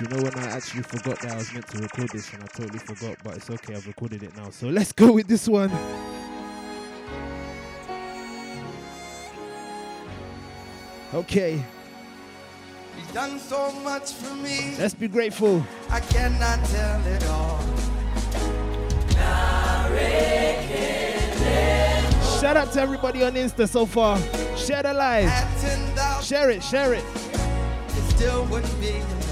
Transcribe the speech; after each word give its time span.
You 0.00 0.08
know 0.08 0.22
when 0.22 0.36
I 0.38 0.50
actually 0.50 0.82
forgot 0.82 1.20
that 1.20 1.32
I 1.32 1.36
was 1.36 1.52
meant 1.52 1.68
to 1.68 1.78
record 1.78 2.08
this 2.10 2.32
and 2.32 2.42
I 2.42 2.46
totally 2.48 2.80
forgot, 2.80 3.16
but 3.22 3.36
it's 3.36 3.48
okay, 3.48 3.76
I've 3.76 3.86
recorded 3.86 4.24
it 4.24 4.36
now. 4.36 4.50
So 4.50 4.66
let's 4.66 4.90
go 4.90 5.12
with 5.12 5.28
this 5.28 5.46
one. 5.46 5.70
Okay. 11.14 11.62
You've 12.96 13.12
done 13.12 13.38
so 13.38 13.70
much 13.82 14.14
for 14.14 14.34
me. 14.34 14.74
Let's 14.80 14.94
be 14.94 15.06
grateful. 15.06 15.64
I 15.90 16.00
cannot 16.00 16.64
tell 16.64 17.06
it 17.06 17.24
all. 17.26 17.60
Shout 22.40 22.56
out 22.56 22.72
to 22.72 22.80
everybody 22.80 23.22
on 23.22 23.34
Insta 23.34 23.68
so 23.68 23.86
far. 23.86 24.18
Share 24.56 24.82
the 24.82 24.92
live. 24.92 25.30
Share 26.24 26.50
it, 26.50 26.64
share 26.64 26.94
it. 26.94 27.04
It 27.04 29.23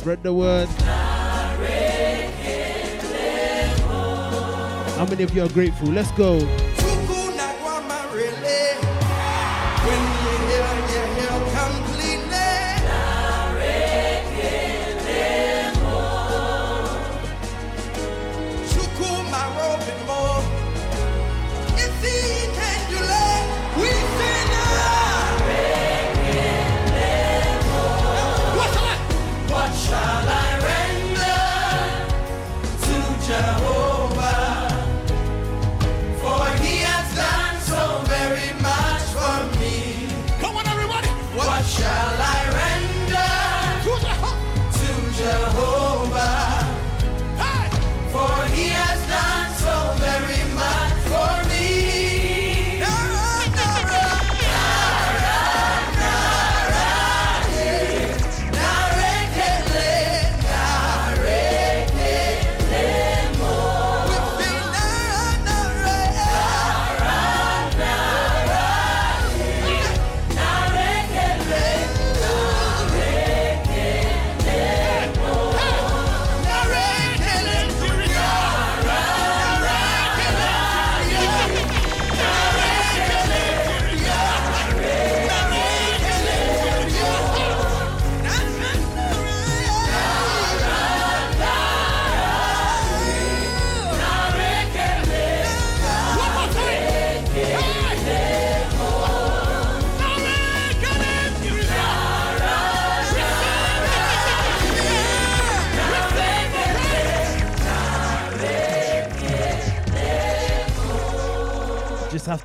Spread 0.00 0.22
the 0.22 0.32
word. 0.32 0.66
How 4.96 5.04
many 5.04 5.24
of 5.24 5.34
you 5.34 5.44
are 5.44 5.48
grateful? 5.50 5.88
Let's 5.88 6.10
go. 6.12 6.38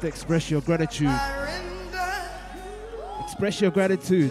To 0.05 0.09
express 0.09 0.51
your 0.51 0.61
gratitude. 0.61 1.19
Express 3.23 3.59
your 3.59 3.71
gratitude. 3.71 4.29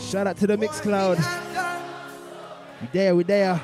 Shout 0.00 0.26
out 0.26 0.36
to 0.38 0.48
the 0.48 0.56
Mixcloud. 0.56 1.18
We 2.80 2.88
there, 2.92 3.14
we 3.14 3.22
there. 3.22 3.60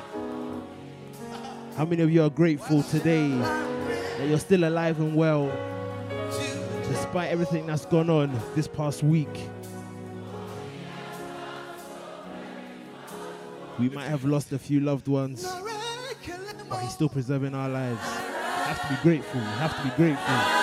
How 1.75 1.83
many 1.83 2.01
of 2.03 2.09
you 2.09 2.23
are 2.23 2.29
grateful 2.29 2.83
today 2.83 3.27
that 3.27 4.29
you're 4.29 4.39
still 4.39 4.63
alive 4.63 4.97
and 5.01 5.13
well 5.13 5.51
despite 6.87 7.29
everything 7.29 7.67
that's 7.67 7.85
gone 7.85 8.09
on 8.09 8.39
this 8.55 8.65
past 8.65 9.03
week? 9.03 9.27
We 13.77 13.89
might 13.89 14.07
have 14.07 14.23
lost 14.23 14.53
a 14.53 14.57
few 14.57 14.79
loved 14.79 15.09
ones, 15.09 15.45
but 16.69 16.79
He's 16.79 16.93
still 16.93 17.09
preserving 17.09 17.53
our 17.53 17.67
lives. 17.67 18.18
Have 18.79 18.87
to 18.87 18.95
be 18.95 19.09
grateful. 19.09 19.41
You 19.41 19.47
have 19.47 19.75
to 19.75 19.83
be 19.83 19.89
grateful. 19.95 20.58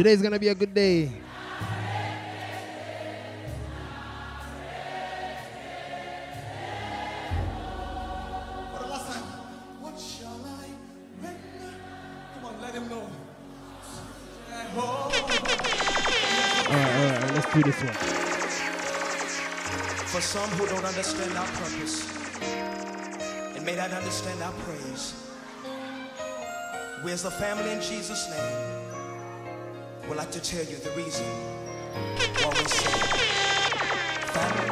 Today's 0.00 0.22
gonna 0.22 0.38
be 0.38 0.48
a 0.48 0.54
good 0.54 0.72
day. 0.72 1.12
For 8.72 8.78
the 8.78 8.88
last 8.88 9.12
time, 9.12 9.24
what 9.82 10.00
shall 10.00 10.40
I 10.40 10.72
render? 11.20 11.76
Come 12.32 12.44
on, 12.46 12.62
let 12.62 12.72
him 12.72 12.88
know. 12.88 13.10
Alright, 14.48 14.72
alright, 16.70 16.96
alright, 16.96 17.34
let's 17.34 17.52
do 17.52 17.62
this 17.62 17.82
one. 17.84 17.92
For 20.08 20.22
some 20.22 20.48
who 20.56 20.64
don't 20.66 20.86
understand 20.86 21.36
our 21.36 21.46
purpose 21.46 22.08
and 23.54 23.66
may 23.66 23.76
not 23.76 23.92
understand 23.92 24.42
our 24.42 24.54
praise, 24.64 25.12
we 27.04 27.12
as 27.12 27.26
a 27.26 27.30
family 27.30 27.72
in 27.72 27.82
Jesus' 27.82 28.30
name 28.30 28.79
would 30.10 30.18
like 30.18 30.32
to 30.32 30.40
tell 30.40 30.64
you 30.64 30.76
the 30.78 30.90
reason 30.90 31.24
why 32.42 32.50
we 32.50 32.66
sing. 32.66 34.69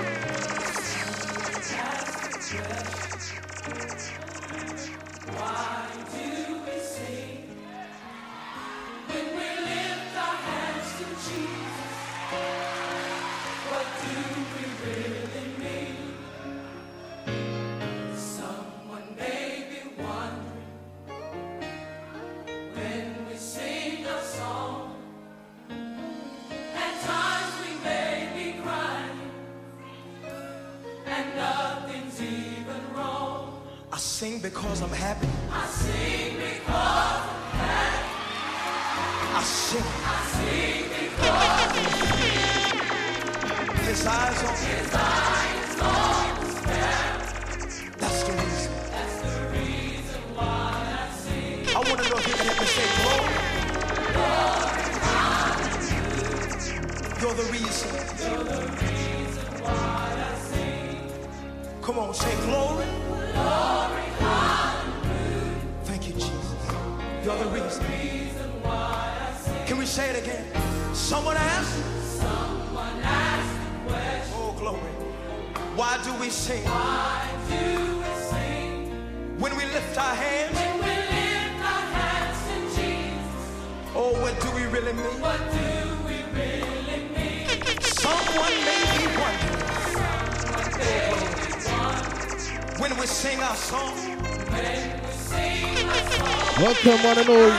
Welcome, 96.85 97.05
one 97.05 97.19
and 97.19 97.29
all. 97.29 97.53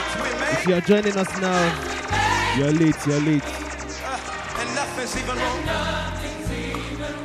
If 0.52 0.66
you 0.66 0.74
are 0.74 0.80
joining 0.80 1.16
us 1.16 1.28
now, 1.40 2.56
you're 2.56 2.72
late, 2.72 2.96
you're 3.06 3.20
late. 3.20 3.42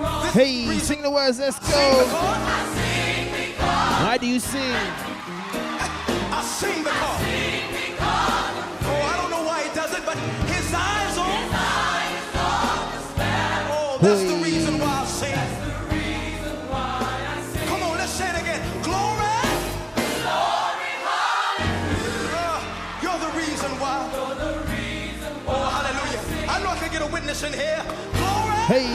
uh. 0.01 0.31
Hey, 0.33 0.77
sing 0.79 1.01
the 1.01 1.09
words, 1.09 1.39
let's 1.39 1.57
go. 1.59 2.05
Why 4.03 4.17
do 4.19 4.27
you 4.27 4.39
sing? 4.39 4.61
I 4.61 6.43
sing 6.43 6.83
because. 6.83 7.21
Oh, 8.01 9.01
I 9.01 9.17
don't 9.21 9.31
know 9.31 9.43
why 9.47 9.63
he 9.63 9.73
does 9.73 9.93
it, 9.97 10.05
but 10.05 10.17
I 27.35 27.49
can 27.49 27.51
get 27.51 27.59
a 27.59 27.59
witness 27.59 27.59
in 27.59 27.59
here. 27.59 27.83
Glory. 28.13 28.55
Hey, 28.65 28.85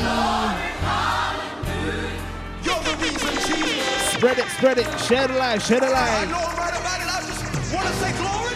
You're 2.62 2.82
the 2.84 2.94
reason, 3.02 3.34
Jesus. 3.46 4.12
spread 4.12 4.38
it, 4.38 4.48
spread 4.48 4.78
it, 4.78 5.00
share 5.00 5.28
the 5.28 5.34
light, 5.34 5.62
share 5.62 5.80
the 5.80 5.86
I 5.86 5.90
light, 5.90 6.28
know 6.28 6.36
I'm 6.38 6.56
right 6.56 6.74
about 6.80 7.00
it. 7.00 7.06
I 7.06 7.20
just 7.26 7.44
want 7.74 7.86
to 7.86 7.92
say 7.94 8.12
glory. 8.16 8.54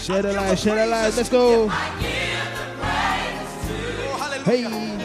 share 0.00 0.22
the 0.22 0.32
light, 0.32 0.58
share 0.58 0.74
the 0.76 0.86
light. 0.86 1.14
Let's 1.16 1.28
go. 1.28 1.64
Oh, 1.64 1.68
hallelujah. 4.18 4.68
Hey. 4.68 4.95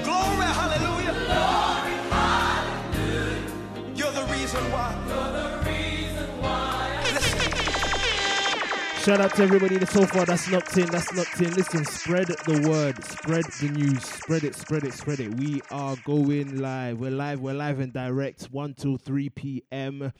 Shout 9.03 9.19
out 9.19 9.33
to 9.33 9.42
everybody 9.42 9.77
that's 9.80 9.94
so 9.94 10.06
far 10.06 10.25
that's 10.25 10.51
locked 10.51 10.77
in, 10.77 10.86
that's 10.86 11.12
locked 11.15 11.42
in. 11.42 11.51
Listen, 11.56 11.83
spread 11.86 12.27
the 12.27 12.69
word, 12.69 13.03
spread 13.03 13.45
the 13.59 13.69
news, 13.69 14.03
spread 14.03 14.44
it, 14.44 14.53
spread 14.53 14.83
it, 14.83 14.94
spread 14.94 15.19
it. 15.19 15.33
We 15.39 15.59
are 15.71 15.95
going 16.06 16.59
live. 16.59 17.00
We're 17.00 17.09
live, 17.09 17.39
we're 17.39 17.56
live 17.56 17.80
and 17.80 17.92
direct, 17.92 18.44
1 18.51 18.75
to 18.75 19.00
3 19.00 19.30
p.m. 19.30 20.13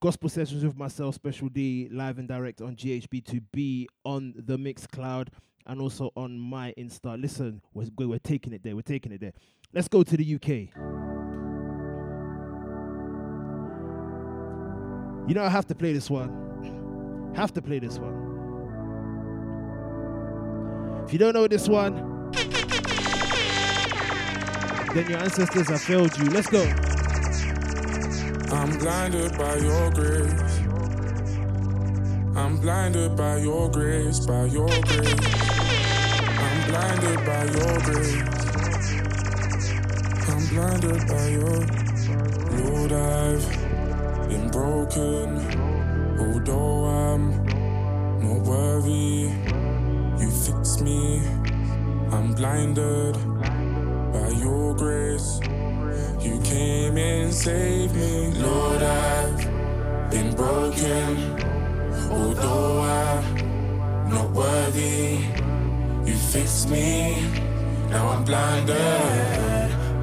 Gospel 0.00 0.28
sessions 0.28 0.62
with 0.62 0.76
myself, 0.76 1.14
Special 1.14 1.48
D, 1.48 1.88
live 1.90 2.18
and 2.18 2.28
direct 2.28 2.60
on 2.60 2.76
GHB2B 2.76 3.86
on 4.04 4.34
the 4.36 4.58
Mixcloud 4.58 5.28
and 5.66 5.80
also 5.80 6.10
on 6.14 6.38
my 6.38 6.74
Insta. 6.76 7.18
Listen, 7.18 7.62
we're, 7.72 7.88
we're 7.96 8.18
taking 8.18 8.52
it 8.52 8.62
there, 8.62 8.76
we're 8.76 8.82
taking 8.82 9.12
it 9.12 9.22
there. 9.22 9.32
Let's 9.72 9.88
go 9.88 10.02
to 10.02 10.16
the 10.18 10.34
UK. 10.34 10.48
You 15.26 15.34
know, 15.34 15.44
I 15.44 15.48
have 15.48 15.66
to 15.68 15.74
play 15.74 15.94
this 15.94 16.10
one. 16.10 16.77
Have 17.38 17.54
to 17.54 17.62
play 17.62 17.78
this 17.78 17.98
one. 18.00 18.14
If 21.06 21.12
you 21.12 21.20
don't 21.20 21.34
know 21.34 21.46
this 21.46 21.68
one, 21.68 22.32
then 24.92 25.08
your 25.08 25.20
ancestors 25.20 25.68
have 25.68 25.80
failed 25.80 26.18
you. 26.18 26.24
Let's 26.30 26.48
go. 26.48 26.64
I'm 28.52 28.76
blinded 28.78 29.38
by 29.38 29.54
your 29.58 29.90
grace. 29.92 30.58
I'm 32.34 32.56
blinded 32.56 33.16
by 33.16 33.36
your 33.36 33.70
grace, 33.70 34.18
by 34.26 34.46
your 34.46 34.66
grace. 34.66 35.14
I'm 36.42 36.68
blinded 36.68 37.24
by 37.24 37.44
your 37.44 37.78
grace. 37.86 38.16
I'm 40.26 40.44
blinded 40.48 41.06
by 41.06 41.28
your 41.28 41.64
Lord, 42.58 42.92
I've 42.92 44.28
been 44.28 44.50
broken, 44.50 45.77
although 46.18 46.84
I'm 46.84 47.44
not 48.22 48.40
worthy. 48.42 49.30
You 50.20 50.30
fix 50.30 50.80
me. 50.80 51.22
I'm 52.10 52.34
blinded 52.34 53.14
by 54.12 54.28
your 54.30 54.74
grace. 54.74 55.40
You 56.20 56.40
came 56.42 56.96
and 56.96 57.32
saved 57.32 57.94
me. 57.94 58.32
Lord, 58.32 58.82
I've 58.82 60.10
been 60.10 60.34
broken. 60.34 61.36
Although 62.10 62.80
I'm 62.80 64.10
not 64.10 64.30
worthy, 64.30 65.18
you 66.04 66.16
fix 66.16 66.66
me. 66.66 67.22
Now 67.90 68.08
I'm 68.08 68.24
blinded 68.24 68.76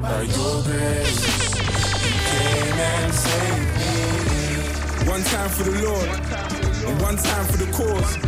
by 0.00 0.22
your 0.22 0.62
grace. 0.62 1.54
You 2.04 2.14
came 2.30 2.78
and 2.92 3.14
saved 3.14 3.74
me. 3.74 3.75
One 5.16 5.24
time 5.32 5.48
for 5.48 5.64
the 5.64 5.80
Lord, 5.80 6.08
and 6.84 7.00
one 7.00 7.16
time 7.16 7.46
for 7.48 7.56
the 7.56 7.64
cause. 7.72 8.20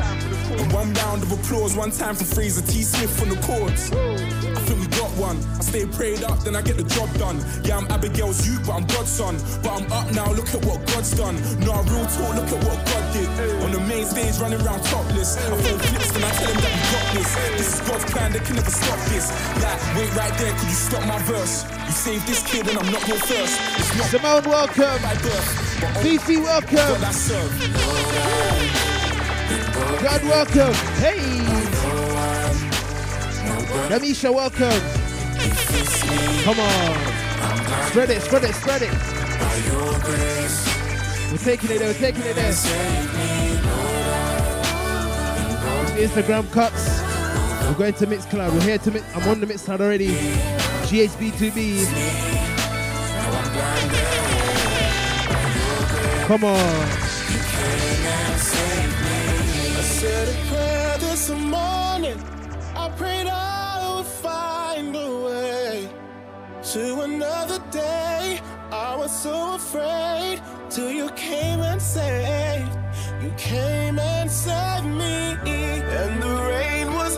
And 0.56 0.72
one 0.72 0.88
round 1.04 1.22
of 1.22 1.30
applause, 1.36 1.76
one 1.76 1.90
time 1.90 2.16
for 2.16 2.24
Fraser 2.24 2.64
T. 2.64 2.80
Smith 2.80 3.12
on 3.20 3.28
the 3.28 3.36
courts. 3.44 3.92
I 3.92 4.60
think 4.64 4.80
we 4.80 4.86
got 4.96 5.12
one. 5.20 5.36
I 5.60 5.68
stay 5.68 5.84
prayed 5.84 6.24
up, 6.24 6.40
then 6.48 6.56
I 6.56 6.62
get 6.62 6.78
the 6.78 6.88
job 6.88 7.12
done. 7.20 7.44
Yeah, 7.62 7.76
I'm 7.76 7.84
Abigail's 7.92 8.40
youth, 8.48 8.64
but 8.64 8.72
I'm 8.72 8.86
God's 8.86 9.12
son. 9.12 9.36
But 9.60 9.76
I'm 9.76 9.92
up 9.92 10.08
now, 10.16 10.32
look 10.32 10.48
at 10.56 10.64
what 10.64 10.80
God's 10.88 11.12
done. 11.12 11.36
Nah, 11.60 11.84
real 11.92 12.08
talk, 12.08 12.32
look 12.40 12.48
at 12.56 12.64
what 12.64 12.80
God 12.80 13.04
did. 13.12 13.28
On 13.68 13.70
the 13.70 13.84
main 13.84 14.06
stage, 14.08 14.40
running 14.40 14.64
around 14.64 14.80
topless. 14.88 15.36
I 15.36 15.44
phone 15.60 15.78
flips, 15.92 16.10
then 16.16 16.24
I 16.24 16.32
tell 16.40 16.48
him 16.48 16.60
that 16.64 16.72
we 16.72 16.82
got 16.88 17.06
this. 17.12 17.28
This 17.60 17.68
is 17.68 17.80
God's 17.84 18.06
plan, 18.08 18.32
they 18.32 18.40
can 18.40 18.56
never 18.56 18.72
stop 18.72 19.00
this. 19.12 19.28
Like, 19.60 19.76
wait 19.92 20.08
right 20.16 20.32
there, 20.40 20.56
could 20.56 20.72
you 20.72 20.80
stop 20.88 21.04
my 21.04 21.20
verse? 21.28 21.68
You 21.84 21.92
saved 21.92 22.24
this 22.24 22.40
kid, 22.48 22.64
and 22.64 22.80
I'm 22.80 22.88
not 22.88 23.04
your 23.04 23.20
first. 23.28 23.60
It's 23.76 23.92
not 23.92 24.08
Simone, 24.08 24.48
welcome. 24.48 25.67
Fifi, 25.78 26.38
welcome. 26.38 27.00
God 30.02 30.22
welcome. 30.24 30.74
Hey. 30.98 31.18
Namisha, 33.88 34.34
welcome. 34.34 34.80
Come 36.42 36.58
on. 36.58 37.88
Spread 37.90 38.10
it, 38.10 38.22
spread 38.22 38.44
it, 38.44 38.54
spread 38.54 38.82
it. 38.82 38.92
We're 41.30 41.38
taking 41.38 41.70
it 41.70 41.78
there, 41.78 41.88
we're 41.88 41.98
taking 41.98 42.22
it 42.22 42.34
there. 42.34 42.52
Instagram 45.96 46.50
cuts. 46.52 47.02
We're 47.68 47.74
going 47.74 47.94
to 47.94 48.06
mix 48.08 48.26
Mixcloud. 48.26 48.52
We're 48.52 48.62
here 48.62 48.78
to 48.78 48.90
mix. 48.90 49.04
I'm 49.14 49.28
on 49.28 49.40
the 49.40 49.46
mix 49.46 49.62
Mixcloud 49.62 49.80
already. 49.80 50.08
GHB2B. 50.88 52.28
Come 56.28 56.44
on. 56.44 56.52
I 56.52 56.60
said 59.82 60.28
a 60.28 60.32
prayer 60.50 60.98
this 60.98 61.30
morning. 61.30 62.22
I 62.76 62.90
prayed 62.98 63.28
I 63.28 63.96
would 63.96 64.04
find 64.04 64.94
a 64.94 65.22
way 65.24 65.88
to 66.64 67.00
another 67.00 67.60
day. 67.70 68.42
I 68.70 68.94
was 68.94 69.10
so 69.10 69.54
afraid 69.54 70.42
till 70.68 70.90
you 70.90 71.08
came 71.16 71.60
and 71.60 71.80
saved. 71.80 72.76
You 73.22 73.32
came 73.38 73.98
and 73.98 74.30
saved 74.30 74.84
me. 74.84 75.38
And 75.46 76.22
the 76.22 76.34
rain 76.52 76.92
was 76.92 77.16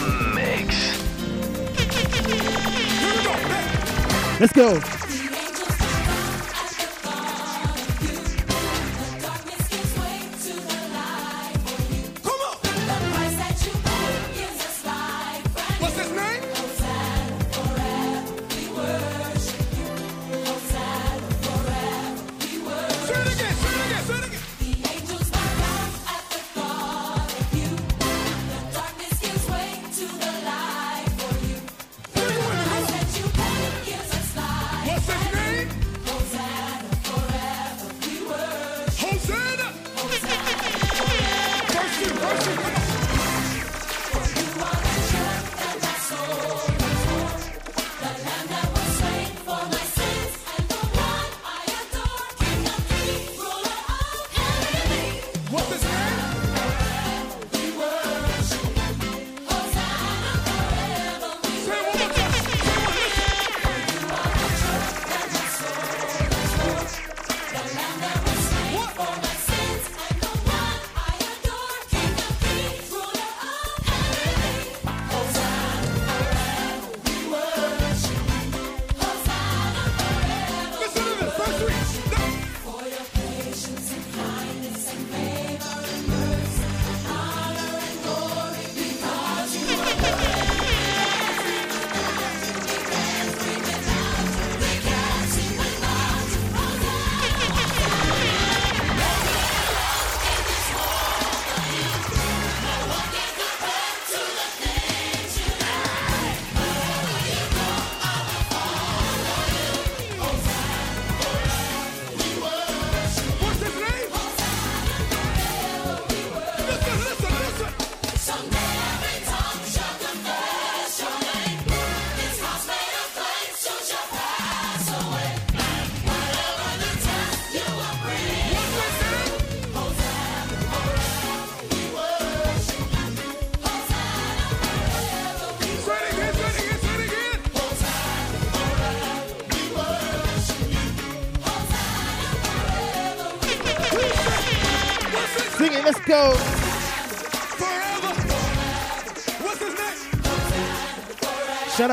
mix. 0.00 0.98
Let's 4.40 4.52
go. 4.52 5.01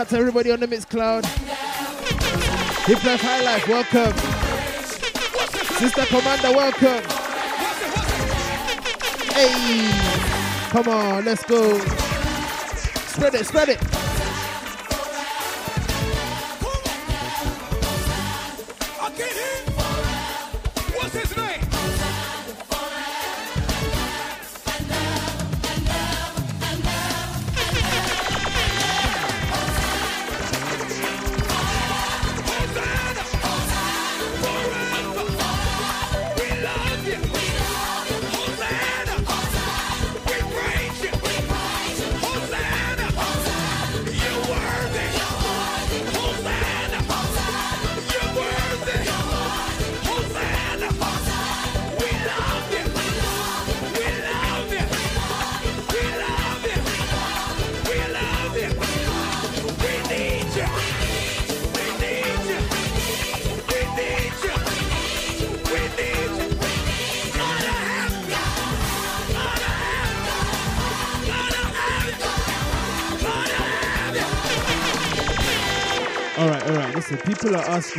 to 0.10 0.18
everybody 0.18 0.52
on 0.52 0.60
the 0.60 0.68
Mixcloud. 0.68 1.24
Hip 2.86 3.04
Life 3.04 3.22
High 3.22 3.44
Life, 3.44 3.68
welcome. 3.68 4.18
Sister 5.78 6.06
Commander, 6.06 6.52
welcome. 6.52 7.04
Hey, 9.34 9.92
come 10.72 10.88
on, 10.88 11.26
let's 11.26 11.44
go. 11.44 11.78
Spread 13.08 13.36
it, 13.36 13.46
spread 13.46 13.70
it. 13.70 13.89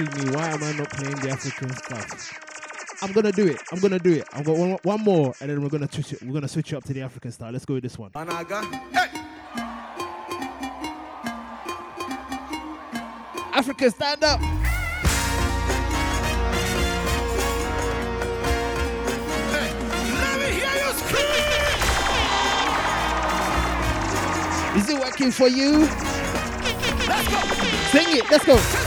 me, 0.05 0.31
why 0.35 0.49
am 0.49 0.63
I 0.63 0.73
not 0.73 0.91
playing 0.91 1.17
the 1.17 1.31
African 1.31 1.75
stuff? 1.77 2.39
I'm 3.03 3.13
gonna 3.13 3.33
do 3.33 3.47
it. 3.47 3.61
I'm 3.73 3.81
gonna 3.81 3.99
do 3.99 4.13
it. 4.13 4.29
I've 4.33 4.45
got 4.45 4.57
one, 4.57 4.79
one 4.83 5.01
more, 5.01 5.35
and 5.41 5.49
then 5.51 5.63
we're 5.63 5.69
gonna 5.69 5.91
switch 5.91 6.13
it. 6.13 6.23
We're 6.23 6.35
gonna 6.35 6.49
switch 6.49 6.73
it 6.73 6.77
up 6.77 6.85
to 6.85 6.93
the 6.93 7.03
African 7.03 7.33
style. 7.33 7.51
Let's 7.53 7.65
go 7.65 7.75
with 7.75 7.83
this 7.83 7.99
one. 7.99 8.11
Anaga. 8.11 8.63
Hey. 8.93 9.21
Africa, 13.53 13.91
stand 13.91 14.23
up. 14.25 14.41
Hey, 19.51 19.71
Is 24.79 24.89
it 24.89 24.99
working 24.99 25.31
for 25.31 25.49
you? 25.49 25.81
Let's 27.09 27.29
go. 27.29 27.41
Sing 27.91 28.17
it. 28.17 28.31
Let's 28.31 28.47
go. 28.47 28.80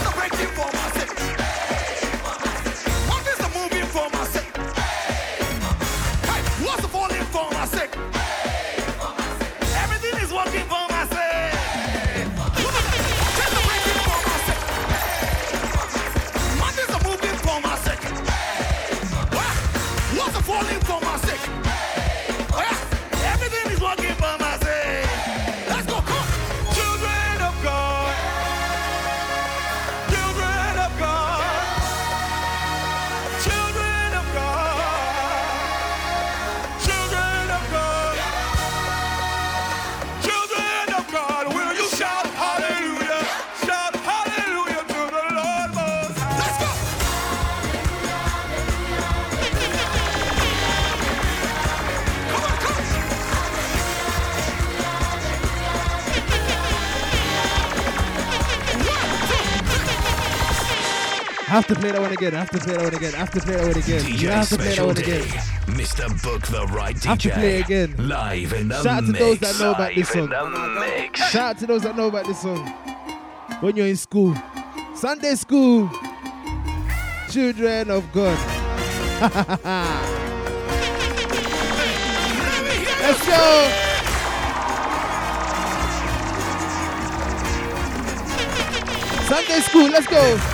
One 62.13 62.29
again. 62.29 62.39
Have 62.39 62.49
to 62.49 62.59
play 62.59 62.73
that 62.73 62.83
one 62.83 62.93
again. 62.93 63.13
Have 63.13 63.31
to 63.31 63.39
play 63.41 63.55
that 63.55 63.67
one 63.67 63.77
again. 63.77 64.19
You 64.19 64.29
have 64.29 64.49
to 64.49 64.57
play 64.57 64.75
that 64.75 64.85
one 64.85 64.97
again. 64.97 65.21
Mr. 65.67 66.23
Book 66.23 66.47
the 66.47 66.65
Right 66.67 66.95
DJ. 66.95 67.05
Have 67.05 67.19
to 67.19 67.29
play 67.29 67.61
again. 67.61 67.95
Live 67.97 68.53
in 68.53 68.67
the 68.67 68.81
Shout 68.83 69.03
out 69.03 69.05
to 69.05 69.11
those 69.13 69.39
that 69.39 69.59
know 69.59 69.71
about 69.71 69.95
this 69.95 70.09
song. 70.09 70.29
Shout 71.15 71.35
out 71.35 71.57
to 71.59 71.67
those 71.67 71.81
that 71.83 71.95
know 71.95 72.07
about 72.07 72.25
this 72.25 72.41
song. 72.41 72.67
When 73.61 73.75
you're 73.75 73.87
in 73.87 73.95
school, 73.95 74.35
Sunday 74.95 75.35
school, 75.35 75.89
children 77.29 77.89
of 77.89 78.11
God. 78.11 78.37
Let's 83.01 83.27
go. 83.27 83.69
Sunday 89.27 89.59
school, 89.61 89.89
let's 89.89 90.07
go. 90.07 90.52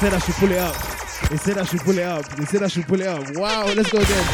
Said 0.00 0.14
I 0.14 0.18
should 0.18 0.34
pull 0.36 0.50
it 0.50 0.56
up. 0.56 0.74
They 1.28 1.36
said 1.36 1.58
I 1.58 1.64
should 1.64 1.80
pull 1.80 1.98
it 1.98 2.04
up. 2.04 2.26
They 2.30 2.46
said 2.46 2.62
I 2.62 2.68
should 2.68 2.88
pull 2.88 3.02
it 3.02 3.06
up. 3.06 3.36
Wow, 3.36 3.66
let's 3.66 3.90
go 3.90 3.98
again. 3.98 4.24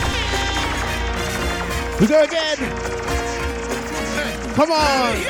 We 2.00 2.06
go 2.06 2.22
again. 2.22 2.56
Come 4.54 4.70
on. 4.70 5.18
You. 5.18 5.26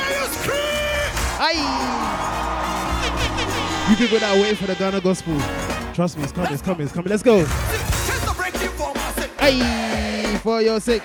Aye. 1.39 1.57
You 3.89 3.95
can 3.95 4.11
go 4.11 4.19
that 4.19 4.35
way 4.39 4.53
for 4.53 4.67
the 4.67 4.75
Ghana 4.75 5.01
gospel. 5.01 5.39
Trust 5.95 6.17
me, 6.17 6.23
it's 6.23 6.31
coming, 6.31 6.53
it's 6.53 6.61
coming, 6.61 6.85
it's 6.85 6.93
coming. 6.93 7.09
Let's 7.09 7.23
go. 7.23 7.39
Chains 7.39 8.27
are 8.27 8.35
breaking 8.35 8.69
for 8.77 8.93
my 8.93 9.11
sake. 9.13 9.31
Aye, 9.39 10.39
for 10.43 10.61
your 10.61 10.79
sake. 10.79 11.01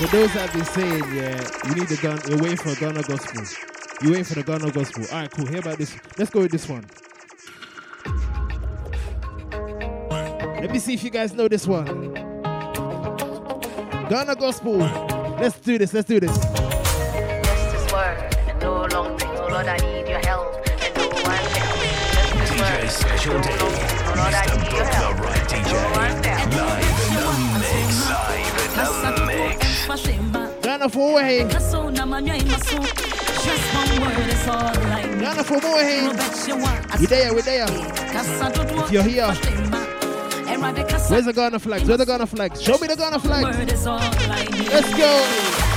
For 0.00 0.06
those 0.16 0.32
that 0.32 0.50
be 0.54 0.64
saying, 0.64 1.04
yeah, 1.14 1.36
you 1.68 1.74
need 1.74 1.88
the 1.88 1.98
gun, 2.00 2.18
you're 2.26 2.38
waiting 2.38 2.56
for 2.56 2.70
a 2.70 2.74
Ghana 2.74 3.02
gospel. 3.02 3.44
You're 4.00 4.12
waiting 4.12 4.24
for 4.24 4.34
the 4.34 4.42
Ghana 4.42 4.70
gospel. 4.70 5.04
All 5.12 5.20
right, 5.20 5.30
cool. 5.30 5.44
Hear 5.44 5.58
about 5.58 5.76
this. 5.76 5.94
Let's 6.16 6.30
go 6.30 6.40
with 6.40 6.50
this 6.50 6.66
one. 6.66 6.86
Let 10.58 10.70
me 10.70 10.78
see 10.78 10.94
if 10.94 11.04
you 11.04 11.10
guys 11.10 11.34
know 11.34 11.48
this 11.48 11.66
one. 11.66 12.14
Ghana 14.08 14.36
gospel. 14.36 14.78
Let's 14.78 15.60
do 15.60 15.76
this. 15.76 15.92
Let's 15.92 16.08
do 16.08 16.18
this. 16.18 16.34
Just 16.34 16.52
this 17.72 17.92
word, 17.92 18.34
and 18.48 18.58
no 18.58 18.86
long 18.86 19.18
thing. 19.18 19.28
Oh 19.32 19.90
for 30.90 31.14
way. 31.14 31.48
Just 31.48 31.72
one 31.72 31.86
word 34.00 34.28
is 34.28 34.48
all 34.48 34.58
I 34.58 35.06
need. 35.06 35.20
Ghana 35.20 35.44
for 35.44 35.60
more. 35.60 35.78
Hey. 35.78 36.02
You 36.46 36.56
want 36.56 37.00
We 37.00 37.06
there, 37.06 37.34
we 37.34 37.42
there. 37.42 37.66
If 37.68 38.92
you're 38.92 39.02
here, 39.02 39.32
Where's 41.10 41.24
the 41.24 41.32
Ghana 41.32 41.58
flags? 41.58 41.84
Where's 41.88 41.98
the 41.98 42.06
Ghana 42.06 42.26
flags? 42.26 42.62
Show 42.62 42.78
me 42.78 42.86
the 42.86 42.96
Ghana 42.96 43.18
flags. 43.18 43.56
Word 43.56 43.72
is 43.72 43.86
all 43.86 43.98
I 43.98 44.44
need. 44.44 44.68
Let's 44.68 44.90
go. 44.94 45.26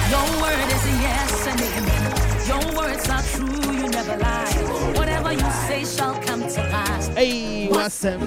Your 0.10 0.26
word 0.42 0.70
is 0.76 0.86
a 0.86 0.94
yes 1.02 1.48
and 1.48 1.62
amen. 1.62 2.14
Your 2.48 2.64
words 2.78 3.10
are 3.10 3.22
true, 3.22 3.74
you 3.74 3.88
never 3.90 4.18
lie. 4.18 4.94
Whatever 4.96 5.32
you 5.34 5.52
say 5.68 5.86
shall 5.86 6.16
come 6.22 6.42
to 6.42 6.62
pass. 6.70 7.08
Hey, 7.08 7.68
what's 7.70 8.00
them? 8.00 8.22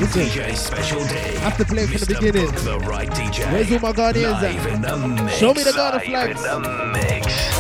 DJ 0.01 0.55
Special 0.55 0.99
D. 0.99 1.13
have 1.39 1.57
to 1.57 1.65
play 1.65 1.85
from 1.85 1.99
the 1.99 2.05
beginning. 2.07 2.47
Book 2.51 2.55
the 2.63 2.79
right 2.79 3.09
DJ. 3.09 3.51
Where's 3.51 3.71
all 3.71 3.79
my 3.79 3.91
Ghanaians 3.91 4.41
at? 4.41 4.55
Uh. 4.55 4.69
in 4.69 4.81
the 4.81 4.97
mix. 5.23 5.37
Show 5.37 5.53
me 5.53 5.63
the 5.63 5.71
Ghana 5.73 5.99
flags. 5.99 6.41
the. 6.43 6.51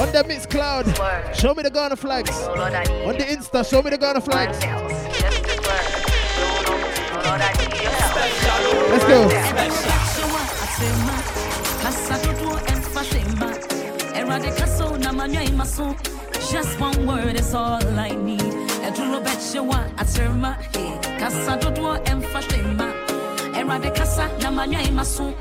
On 0.01 0.11
the 0.11 0.23
Mixcloud, 0.23 0.99
Word. 0.99 1.35
show 1.35 1.53
me 1.53 1.61
the 1.63 1.69
Ghana 1.69 1.95
flags. 1.95 2.31
Lord, 2.47 2.73
On 2.73 3.15
the 3.17 3.23
Insta, 3.25 3.63
show 3.69 3.81
me 3.83 3.91
the 3.91 3.97
Ghana 3.99 4.21
flags. 4.21 4.57
Just 4.57 5.43
this 5.43 5.59
word. 5.59 5.85
Lord, 7.23 7.41
I 7.41 7.53
need 7.59 7.73
your 7.79 7.91
help. 7.91 8.15
Let's 8.89 9.05
go. 9.05 9.29
Shua 9.29 10.61
atema, 16.51 16.51
kasa 16.51 16.51
dodo 16.51 16.51
emfashema. 16.51 16.51
Eradicaso 16.51 16.51
na 16.51 16.51
manya 16.51 16.51
imaso. 16.51 16.53
Just 16.59 16.79
one 16.79 17.05
word 17.07 17.39
is 17.39 17.53
all 17.53 17.81
I 17.97 18.11
need. 18.11 18.41
Eduro 18.83 19.19
betchewa 19.21 19.85
atema, 19.97 20.57
hey. 20.73 21.19
Kasa 21.19 21.57
dodo 21.57 21.99
emfashema. 22.05 22.93
Eradicasa 23.55 24.29
na 24.41 24.51
manya 24.51 24.81
imaso. 24.83 25.33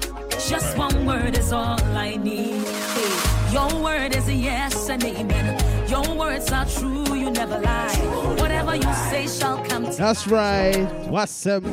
Just 0.49 0.77
one 0.79 1.07
word 1.07 1.37
is 1.37 1.53
all 1.53 1.79
I 1.97 2.17
need. 2.17 2.65
Hey. 2.65 3.53
Your 3.53 3.83
word 3.83 4.15
is 4.15 4.29
a 4.29 4.33
yes 4.35 4.89
and 4.89 5.05
amen. 5.05 5.59
Your 5.89 6.15
words 6.17 6.53
are 6.53 6.65
true, 6.67 7.15
you 7.17 7.31
never 7.31 7.59
lie. 7.59 7.97
Whatever 8.39 8.77
you 8.77 8.93
say 9.11 9.27
shall 9.27 9.59
come 9.65 9.85
to 9.87 9.97
That's 9.97 10.27
right. 10.29 10.87
What's 11.09 11.43
them? 11.43 11.65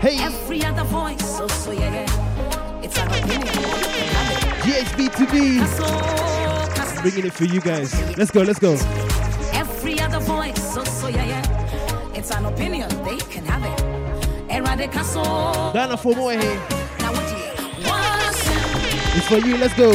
Hey, 0.00 0.18
Every 0.20 0.62
other 0.64 0.84
voice, 0.84 1.36
so 1.36 1.46
so 1.48 1.72
yeah, 1.72 2.04
yeah. 2.04 2.82
It's 2.82 2.98
opinion. 2.98 3.40
GHB2B. 4.62 5.60
Caso, 5.60 5.84
caso. 5.84 6.29
Bringing 7.02 7.26
it 7.26 7.32
for 7.32 7.44
you 7.44 7.60
guys. 7.60 7.94
Let's 8.18 8.30
go, 8.30 8.42
let's 8.42 8.58
go. 8.58 8.74
Every 9.52 9.98
other 10.00 10.20
voice, 10.20 10.60
so 10.74 10.84
so 10.84 11.08
yeah, 11.08 11.24
yeah. 11.24 12.12
It's 12.14 12.30
an 12.30 12.44
opinion. 12.44 12.88
They 13.04 13.16
can 13.16 13.44
have 13.46 13.64
it. 13.64 13.80
Ghana 15.72 15.96
for 15.96 16.14
more 16.14 16.32
here. 16.32 16.40
Now 16.98 17.12
what 17.12 17.30
you? 17.30 17.40
It's 19.16 19.28
for 19.28 19.38
you, 19.38 19.56
let's 19.56 19.74
go. 19.74 19.90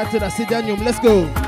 Let's 0.00 1.00
go. 1.00 1.47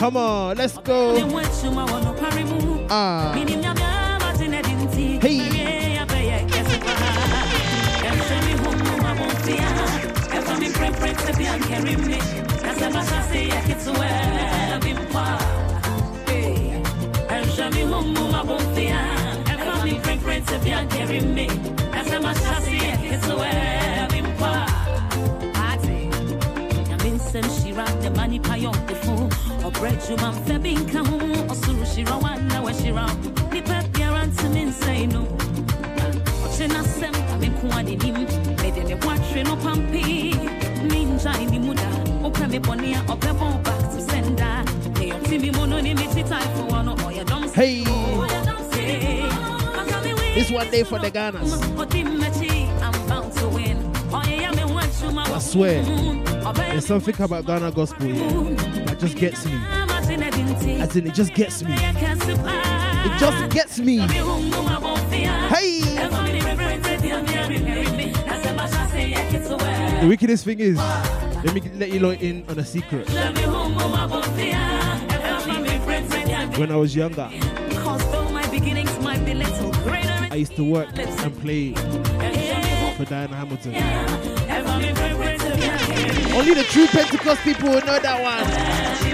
Come 0.00 0.16
on, 0.16 0.56
let's 0.56 0.78
go. 0.78 1.12
watch 1.26 1.62
you, 1.62 1.70
my 1.72 1.84
wahoo, 1.84 2.14
parimu. 2.14 2.86
Ah, 2.88 3.34
ɔbrɛ 30.10 30.16
dwuma 30.16 30.32
mfɛ 30.32 30.62
bi 30.62 30.74
nka 30.74 31.00
ho 31.08 31.16
ɔsoro 31.52 31.84
hyira 31.84 32.16
wa 32.22 32.34
na 32.36 32.60
wahyira 32.62 33.06
wo 33.06 33.30
nnipa 33.50 33.82
biara 33.92 34.26
nteme 34.26 34.62
nsɛe 34.70 35.12
no 35.12 35.22
ɔkye 36.44 36.66
n'asɛm 36.68 37.12
na 37.12 37.36
menko 37.38 37.66
ade 37.78 37.96
nim 38.02 38.14
mede 38.62 38.84
ne 38.88 38.94
boatwe 38.96 39.44
no 39.44 39.56
pampee 39.56 40.34
mengyae 40.90 41.50
ne 41.50 41.58
mu 41.58 41.74
da 41.74 41.88
wopɛ 42.22 42.50
me 42.50 42.58
bɔne 42.58 42.96
a 42.96 43.00
ɔbɛbɔ 43.12 43.62
back 43.62 43.80
to 43.92 44.00
Hey, 47.54 47.84
this 50.34 50.50
one 50.50 50.70
day 50.70 50.82
for 50.84 50.98
the 50.98 51.10
Ghanas. 51.10 51.52
I 55.32 55.38
swear, 55.38 55.82
there's 56.54 56.86
something 56.86 57.20
about 57.20 57.44
Ghana 57.44 57.72
gospel 57.72 58.06
that 58.06 58.96
just 58.98 59.16
gets 59.16 59.44
me. 59.46 59.79
As 60.80 60.96
in, 60.96 61.06
it 61.06 61.12
just 61.14 61.34
gets 61.34 61.62
me. 61.62 61.74
It 61.74 63.18
just 63.18 63.50
gets 63.52 63.78
me. 63.78 63.98
Hey! 63.98 65.80
The 70.00 70.06
wickedest 70.08 70.44
thing 70.46 70.60
is, 70.60 70.78
let 71.44 71.52
me 71.52 71.60
let 71.74 71.90
you 71.90 72.00
know 72.00 72.12
in 72.12 72.44
on 72.48 72.58
a 72.58 72.64
secret. 72.64 73.06
When 76.58 76.72
I 76.72 76.76
was 76.76 76.96
younger, 76.96 77.28
I 80.30 80.34
used 80.36 80.56
to 80.56 80.64
work 80.64 80.88
and 80.96 81.40
play 81.40 81.74
for 82.94 83.04
Diana 83.04 83.36
Hamilton. 83.36 83.74
Only 86.34 86.54
the 86.54 86.64
true 86.64 86.86
Pentecost 86.86 87.42
people 87.42 87.68
will 87.68 87.84
know 87.84 87.98
that 87.98 88.22
one. 88.22 89.09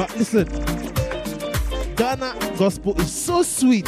But 0.00 0.16
listen, 0.16 0.48
Ghana 1.94 2.34
gospel 2.56 2.98
is 2.98 3.12
so 3.12 3.42
sweet. 3.42 3.86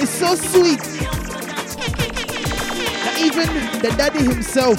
It's 0.00 0.08
so 0.08 0.34
sweet 0.34 0.80
that 3.04 3.18
even 3.20 3.46
the 3.82 3.94
daddy 3.98 4.20
himself 4.20 4.78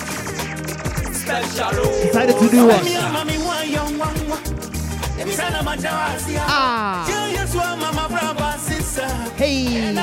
decided 1.23 2.35
to 2.39 2.49
do 2.49 2.65
what? 2.65 2.81
Ah. 6.49 7.05
Hey. 9.37 9.93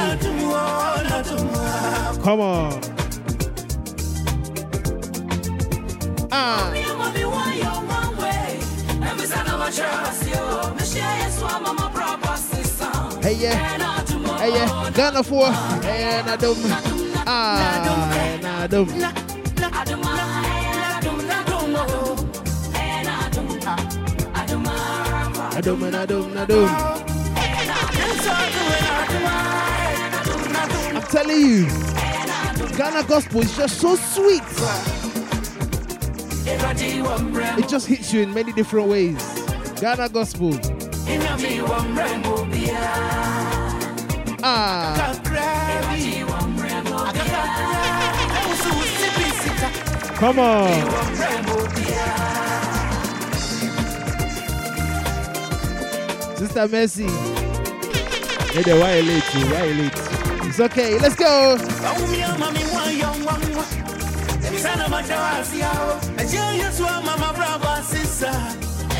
Come 2.23 2.39
on. 2.41 2.90
Yeah. 13.41 14.47
Yeah. 14.47 14.91
Ghana 14.95 15.23
for. 15.23 15.51
Hey. 15.83 16.23
Na 16.27 16.37
dum. 16.37 16.57
Ah. 17.27 17.57
Na 18.43 18.67
dum. 18.67 18.87
Na 18.99 19.11
dum. 25.61 25.91
Na 25.91 26.07
dum. 26.07 26.35
Na 26.35 26.45
dum. 26.45 26.69
I'm 30.93 31.03
telling 31.09 31.41
you, 31.41 31.67
Ghana 32.77 33.03
gospel 33.09 33.41
is 33.43 33.57
just 33.57 33.81
so 33.81 33.97
sweet. 33.97 34.43
It 37.59 37.69
just 37.69 37.87
hits 37.87 38.13
you 38.13 38.23
in 38.23 38.35
many 38.35 38.53
different 38.53 38.89
ways. 38.89 39.19
Ghana 39.81 40.09
gospel. 40.11 40.80
Ah. 44.43 45.13
Come 50.17 50.39
on. 50.39 50.69
Sister 56.37 56.69
Mercy. 56.69 57.07
Hey 58.53 58.63
there, 58.63 58.79
why 58.81 58.97
you 58.97 59.03
late? 59.03 59.23
too? 59.25 59.39
Why 59.51 59.65
you 59.65 59.75
late? 59.83 59.93
It's 60.47 60.61
okay. 60.61 60.99
Let's 60.99 61.15
go. 61.15 61.57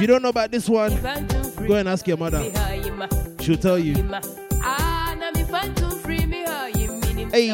If 0.00 0.04
you 0.04 0.14
don't 0.14 0.22
know 0.22 0.30
about 0.30 0.50
this 0.50 0.66
one, 0.66 0.98
go 1.68 1.74
and 1.74 1.86
ask 1.86 2.08
your 2.08 2.16
mother. 2.16 2.40
She'll 3.40 3.58
tell 3.58 3.78
you. 3.78 3.96
Hey. 7.30 7.50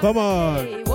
Come 0.00 0.16
on. 0.16 0.89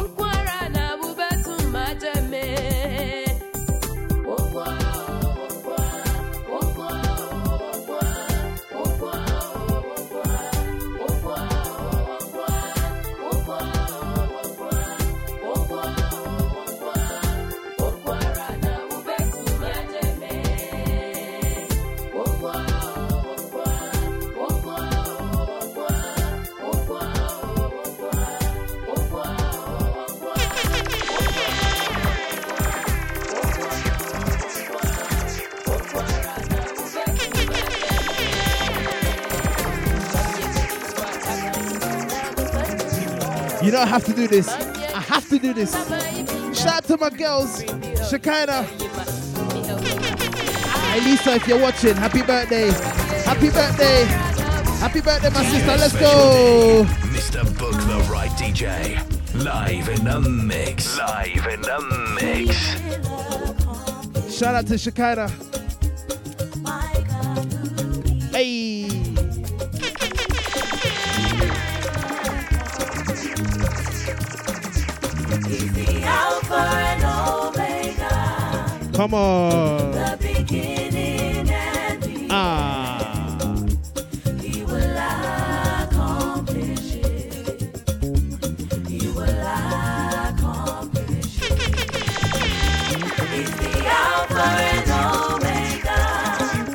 Have 43.95 44.03
to 44.03 44.13
do 44.13 44.27
this. 44.27 44.49
I 44.49 44.99
have 44.99 45.29
to 45.29 45.39
do 45.39 45.53
this. 45.53 45.71
Shout 46.53 46.73
out 46.73 46.84
to 46.84 46.97
my 46.97 47.10
girls, 47.10 47.63
Shekinah. 48.10 48.67
Elisa, 50.95 51.36
if 51.36 51.47
you're 51.47 51.62
watching, 51.62 51.95
happy 51.95 52.21
birthday. 52.21 52.71
Happy 53.23 53.49
birthday. 53.49 54.03
Happy 54.84 54.99
birthday, 54.99 55.29
my 55.29 55.45
sister. 55.45 55.77
Let's 55.77 55.93
go. 55.97 56.86
Mr. 57.13 57.45
Book 57.58 57.71
the 57.71 58.05
Right 58.12 58.31
DJ. 58.31 58.99
Live 59.34 59.88
in 59.88 60.03
the 60.03 60.19
mix. 60.19 60.97
Live 60.97 61.47
in 61.47 61.62
the 61.62 61.79
mix. 62.19 62.53
Shout 64.38 64.55
out 64.55 64.67
to 64.67 64.77
Shekinah. 64.77 65.31
Alpha 93.88 94.45
and 94.71 94.91
Omega. 94.91 95.99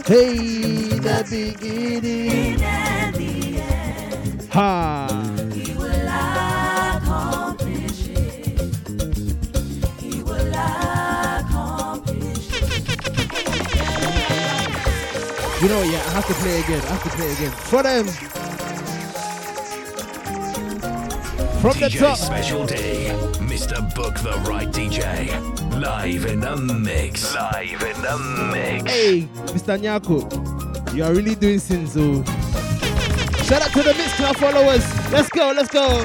Hey, 0.06 0.98
the 0.98 1.24
beginning. 1.30 2.62
and 2.62 3.14
the 3.14 3.61
end. 3.61 4.48
Ha. 4.50 5.10
Know, 15.70 15.83
yeah, 15.83 15.98
I 15.98 16.11
have 16.18 16.26
to 16.26 16.35
play 16.35 16.59
again. 16.59 16.80
I 16.80 16.87
have 16.87 17.02
to 17.04 17.11
play 17.11 17.30
again. 17.30 17.52
For 17.52 17.83
them. 17.85 18.06
From 21.61 21.78
the 21.78 21.87
DJ 21.87 21.98
top. 22.00 22.18
Special 22.18 22.66
D, 22.66 22.74
Mr. 23.46 23.94
Book 23.94 24.18
the 24.18 24.33
Right 24.50 24.66
DJ, 24.68 25.30
live 25.80 26.26
in 26.26 26.40
the 26.40 26.56
mix. 26.56 27.33
Live 27.37 27.83
in 27.83 28.02
the 28.02 28.18
mix. 28.52 28.90
Hey, 28.90 29.28
Mr. 29.54 29.78
Nyako, 29.78 30.92
you 30.92 31.04
are 31.04 31.14
really 31.14 31.37
doing 31.37 31.61
sins, 31.61 31.96
oh. 31.96 32.24
Shout 33.44 33.62
out 33.62 33.70
to 33.70 33.83
the 33.85 33.92
Mixcloud 33.92 34.38
followers. 34.38 35.12
Let's 35.12 35.28
go, 35.28 35.52
let's 35.54 35.70
go. 35.70 36.04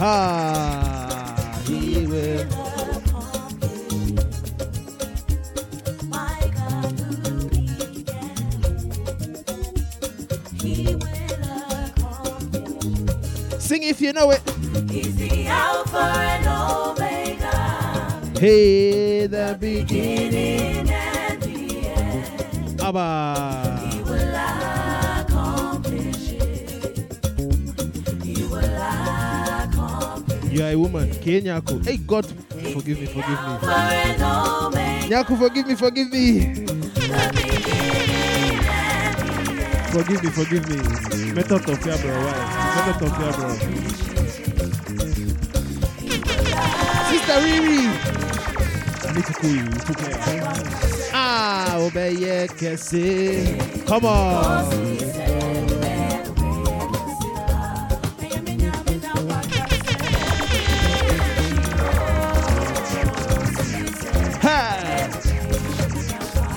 Ah, 0.00 0.85
you 14.06 14.12
know 14.12 14.30
it. 14.30 14.40
He's 14.88 15.16
the 15.16 15.48
Alpha 15.48 15.98
and 15.98 16.46
Omega. 16.46 18.38
Hey, 18.38 19.26
the 19.26 19.56
beginning. 19.58 20.88
And 20.88 21.42
the 21.42 21.88
end. 21.88 22.80
Abba. 22.80 23.90
He 23.90 24.02
will 24.02 24.34
accomplish 25.26 26.30
it. 26.30 26.70
He 28.22 28.44
will 28.44 28.78
accomplish 29.66 30.52
You 30.52 30.62
are 30.62 30.70
a 30.70 30.76
woman. 30.76 31.10
K 31.10 31.40
Nyako. 31.42 31.84
Hey, 31.84 31.96
God, 31.96 32.26
forgive 32.72 33.00
me, 33.00 33.06
forgive 33.06 33.28
me. 33.28 33.58
Nyako, 35.10 35.36
forgive 35.36 35.66
me, 35.66 35.74
forgive 35.74 36.12
me. 36.12 37.45
Forgive 39.96 40.22
me, 40.22 40.28
forgive 40.28 40.68
me. 40.68 40.76
Method 41.32 41.70
of 41.70 41.86
your 41.86 41.96
bro, 41.96 42.12
why? 42.20 42.36
Method 42.76 43.02
of 43.02 43.12
your 43.18 43.32
bro. 43.32 43.48
Sister 47.08 47.36
Riri. 47.40 47.80
To. 49.40 49.50
Ah, 51.14 51.78
obeye 51.78 52.46
kese. 52.58 53.56
Come 53.86 54.04
on. 54.04 54.68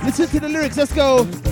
Listen 0.04 0.28
to 0.28 0.40
the 0.42 0.50
lyrics. 0.50 0.76
Let's 0.76 0.94
go. 0.94 1.49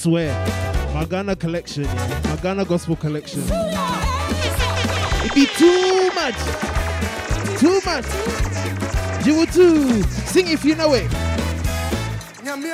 Swear. 0.00 0.32
My 0.94 1.04
Ghana 1.04 1.36
collection. 1.36 1.84
My 1.84 2.38
Ghana 2.42 2.64
gospel 2.64 2.96
collection. 2.96 3.42
It 5.26 5.34
be 5.34 5.44
too 5.58 6.10
much. 6.14 6.40
Too 7.60 7.80
much. 7.84 8.06
You 9.26 9.34
will 9.36 9.46
too. 9.46 10.02
Sing 10.32 10.48
if 10.48 10.64
you 10.64 10.74
know 10.74 10.94
it. 10.94 11.10
Nyame 12.42 12.72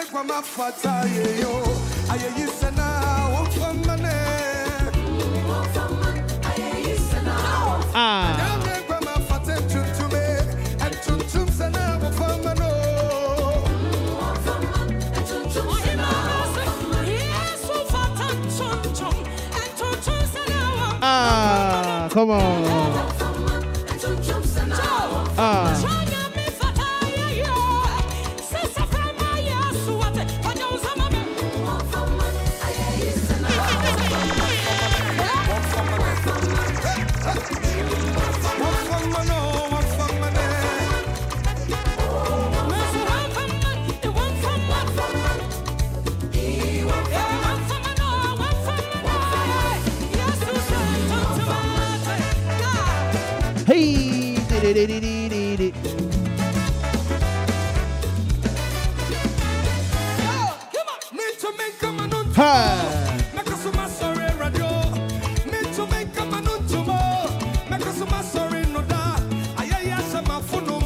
Ah. 22.19 23.06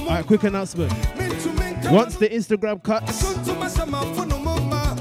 Right, 0.08 0.26
quick 0.26 0.44
announcement. 0.44 0.92
Me 1.18 1.28
to 1.40 1.52
make 1.54 1.82
a 1.84 1.92
Once 1.92 2.16
the 2.16 2.28
Instagram 2.28 2.82
cuts, 2.82 3.24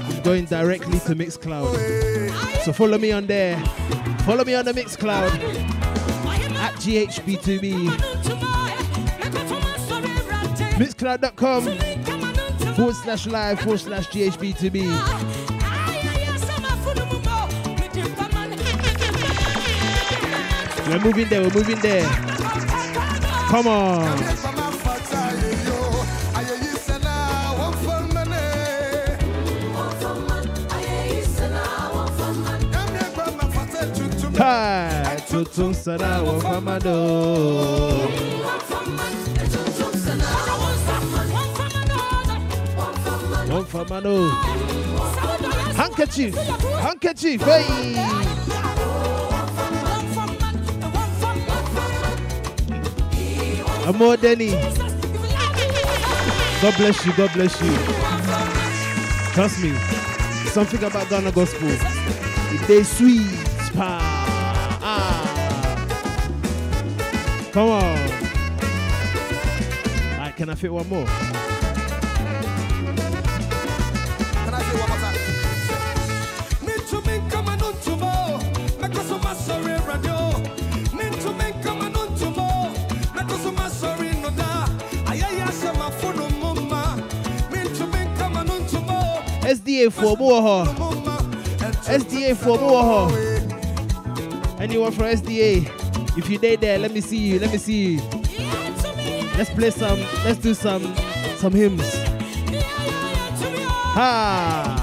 I'm 0.08 0.22
going 0.22 0.46
directly 0.46 0.98
to 1.00 1.14
Mixcloud. 1.14 2.62
So 2.62 2.72
follow 2.72 2.96
me 2.96 3.12
on 3.12 3.26
there. 3.26 3.58
Follow 4.24 4.44
me 4.44 4.54
on 4.54 4.64
the 4.64 4.72
Mixcloud 4.72 5.30
at 6.56 6.74
GHB2B. 6.74 8.09
Mixcloud.com 10.80 11.62
forward 12.74 12.94
slash 12.94 13.26
live 13.26 13.60
forward 13.60 13.80
slash 13.80 14.06
GHB2B. 14.08 14.80
We're 20.88 20.98
moving 21.00 21.28
there, 21.28 21.42
we're 21.42 21.50
moving 21.50 21.78
there. 21.80 22.08
Come 23.50 23.66
on. 23.66 24.06
Hi, 34.38 35.18
famado. 43.50 43.52
One 43.52 43.64
famado. 43.64 44.30
Handkerchief, 45.74 46.34
handkerchief, 46.34 47.42
hey. 47.42 47.96
Amor 53.86 54.16
Denny. 54.16 54.50
God 56.62 56.76
bless 56.76 57.06
you, 57.06 57.12
God 57.14 57.32
bless 57.32 57.60
you. 57.62 57.72
Trust 59.32 59.62
me, 59.62 59.72
something 60.50 60.84
about 60.84 61.08
Ghana 61.08 61.32
gospel. 61.32 61.68
It 61.70 62.66
they 62.68 62.82
sweet, 62.82 63.26
pa. 63.74 63.98
Ah. 64.82 65.26
Come 67.52 67.70
on. 67.70 67.98
Alright, 70.14 70.36
can 70.36 70.50
I 70.50 70.54
fit 70.54 70.72
one 70.72 70.88
more? 70.88 71.06
SDA 89.80 89.92
for 89.92 90.16
more. 90.16 90.66
SDA 91.88 92.36
for 92.36 92.58
more. 92.58 93.10
Anyone 94.60 94.92
from 94.92 95.06
SDA? 95.06 95.66
If 96.18 96.28
you 96.28 96.38
did 96.38 96.60
there, 96.60 96.78
let 96.78 96.92
me 96.92 97.00
see 97.00 97.16
you. 97.16 97.38
Let 97.38 97.50
me 97.50 97.56
see 97.56 97.94
you. 97.94 98.00
Let's 99.38 99.48
play 99.50 99.70
some. 99.70 99.98
Let's 100.22 100.38
do 100.38 100.52
some 100.52 100.94
some 101.36 101.54
hymns. 101.54 101.82
Ha! 103.94 104.76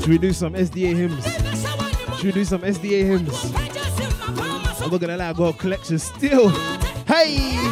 Should 0.00 0.08
we 0.08 0.18
do 0.18 0.32
some 0.32 0.54
SDA 0.54 0.96
hymns? 0.96 1.24
Should 2.16 2.24
we 2.24 2.32
do 2.32 2.44
some 2.46 2.62
SDA 2.62 3.04
hymns? 3.04 3.57
Not 4.90 5.00
gonna 5.02 5.22
I 5.22 5.32
got 5.34 5.58
collection 5.58 5.98
still. 5.98 6.48
Hey! 7.06 7.67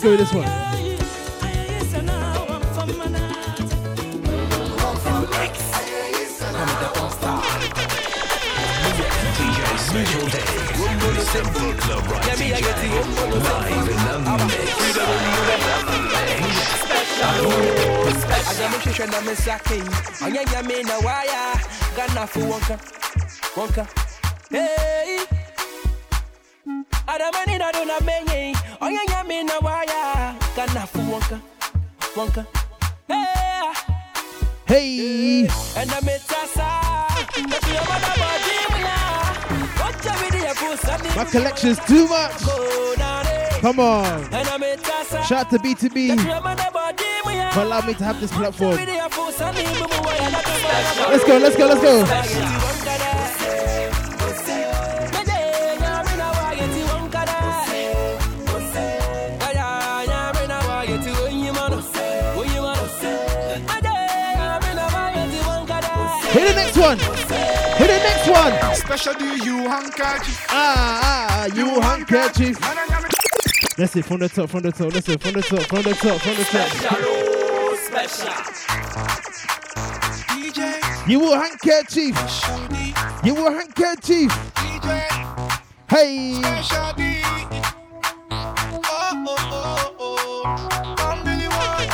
Let's 0.00 0.04
go 0.04 0.10
with 0.12 0.20
this 0.20 0.32
one. 0.32 0.44
Special 9.88 10.24
D. 10.28 10.38
Bookler 11.50 11.98
right 12.12 12.38
DJ. 12.38 12.62
Live 13.66 13.88
in 13.88 13.96
the 14.06 14.46
mix. 14.46 14.78
ghanafo 21.98 22.40
wɔnka 23.56 23.97
My 41.58 41.62
collection's 41.62 41.88
too 41.88 42.06
much. 42.06 42.40
Come 43.60 43.80
on. 43.80 44.30
Shout 45.26 45.32
out 45.32 45.50
to 45.50 45.58
B2B 45.58 46.16
for 47.52 47.60
allowing 47.62 47.86
me 47.88 47.94
to 47.94 48.04
have 48.04 48.20
this 48.20 48.30
platform. 48.30 48.76
Let's 51.10 51.24
go, 51.24 51.38
let's 51.38 51.56
go, 51.56 51.66
let's 51.66 51.82
go. 51.82 52.04
Hit 66.30 66.46
the 66.46 66.54
next 66.54 66.76
one. 66.76 67.17
Hit 67.78 67.86
the 67.86 67.98
next 67.98 68.28
one. 68.28 68.74
Special 68.74 69.14
do 69.14 69.24
you 69.44 69.68
handkerchief? 69.68 70.46
Ah, 70.50 71.00
ah, 71.02 71.46
you 71.54 71.80
handkerchief. 71.80 72.58
That's 73.76 73.94
it 73.96 74.04
from 74.04 74.18
the 74.18 74.28
top, 74.28 74.50
from 74.50 74.62
the 74.62 74.72
top. 74.72 74.92
Listen, 74.92 75.18
from 75.18 75.32
the 75.34 75.42
top, 75.42 75.62
from 75.62 75.82
the 75.82 75.94
top, 75.94 76.20
from 76.20 76.34
the 76.34 76.44
top. 76.44 76.68
Special, 76.68 77.76
special. 77.86 78.34
DJ. 80.26 81.08
You 81.08 81.20
will 81.20 81.36
handkerchief. 81.40 82.16
You 83.24 83.34
will 83.34 83.52
handkerchief. 83.52 84.30
DJ. 84.54 85.08
Hey. 85.88 86.34
Special 86.34 86.92
D. 86.94 87.22
Oh, 88.30 89.24
oh, 89.28 89.36
oh, 89.52 89.94
oh. 90.00 90.96
Come 90.98 91.24
do 91.24 91.30
you 91.30 91.48
want? 91.48 91.88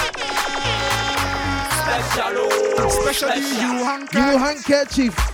Special 2.91 3.29
D, 3.31 3.41
you 3.41 3.45
You 3.61 3.85
handkerchief. 3.85 4.15
handkerchief. 4.15 4.15
You 4.15 4.39
handkerchief. 4.39 5.34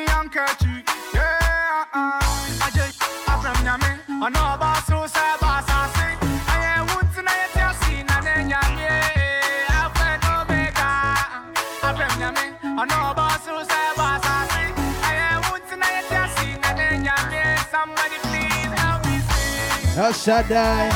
Shaddai. 20.13 20.89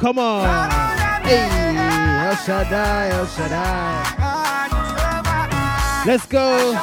Come 0.00 0.18
on. 0.18 0.70
Hey, 1.22 1.76
El 2.28 2.36
Shaddai, 2.36 3.10
El 3.10 3.26
Shaddai. 3.26 4.04
Let's 6.06 6.26
go. 6.26 6.72
Help 6.72 6.82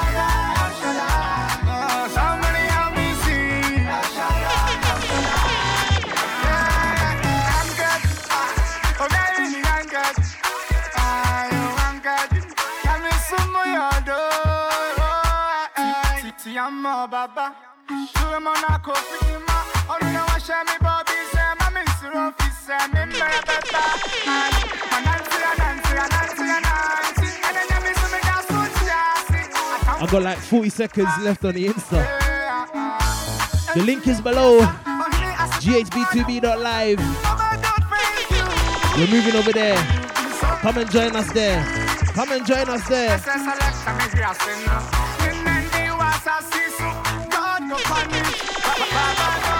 me 2.96 3.14
see. 3.24 3.42
I'm 16.58 16.82
I 30.02 30.08
got 30.10 30.24
like 30.24 30.40
40 30.40 30.70
seconds 30.70 31.10
left 31.22 31.46
on 31.46 31.54
the 31.54 31.68
Insta. 31.68 32.04
The 33.76 33.84
link 33.84 34.08
is 34.08 34.20
below. 34.20 34.62
GHB2B.live. 35.62 36.98
We're 38.98 39.08
moving 39.08 39.36
over 39.36 39.54
there. 39.54 39.78
Come 40.62 40.78
and 40.80 40.92
join 40.92 41.16
us 41.16 41.32
there. 41.32 41.64
Come 42.14 42.32
and 42.32 42.46
join 42.46 42.68
us 42.68 42.88
there. 42.90 43.18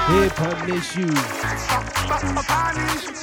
Hey, 0.08 0.30
punish 0.36 0.98
you. 0.98 3.21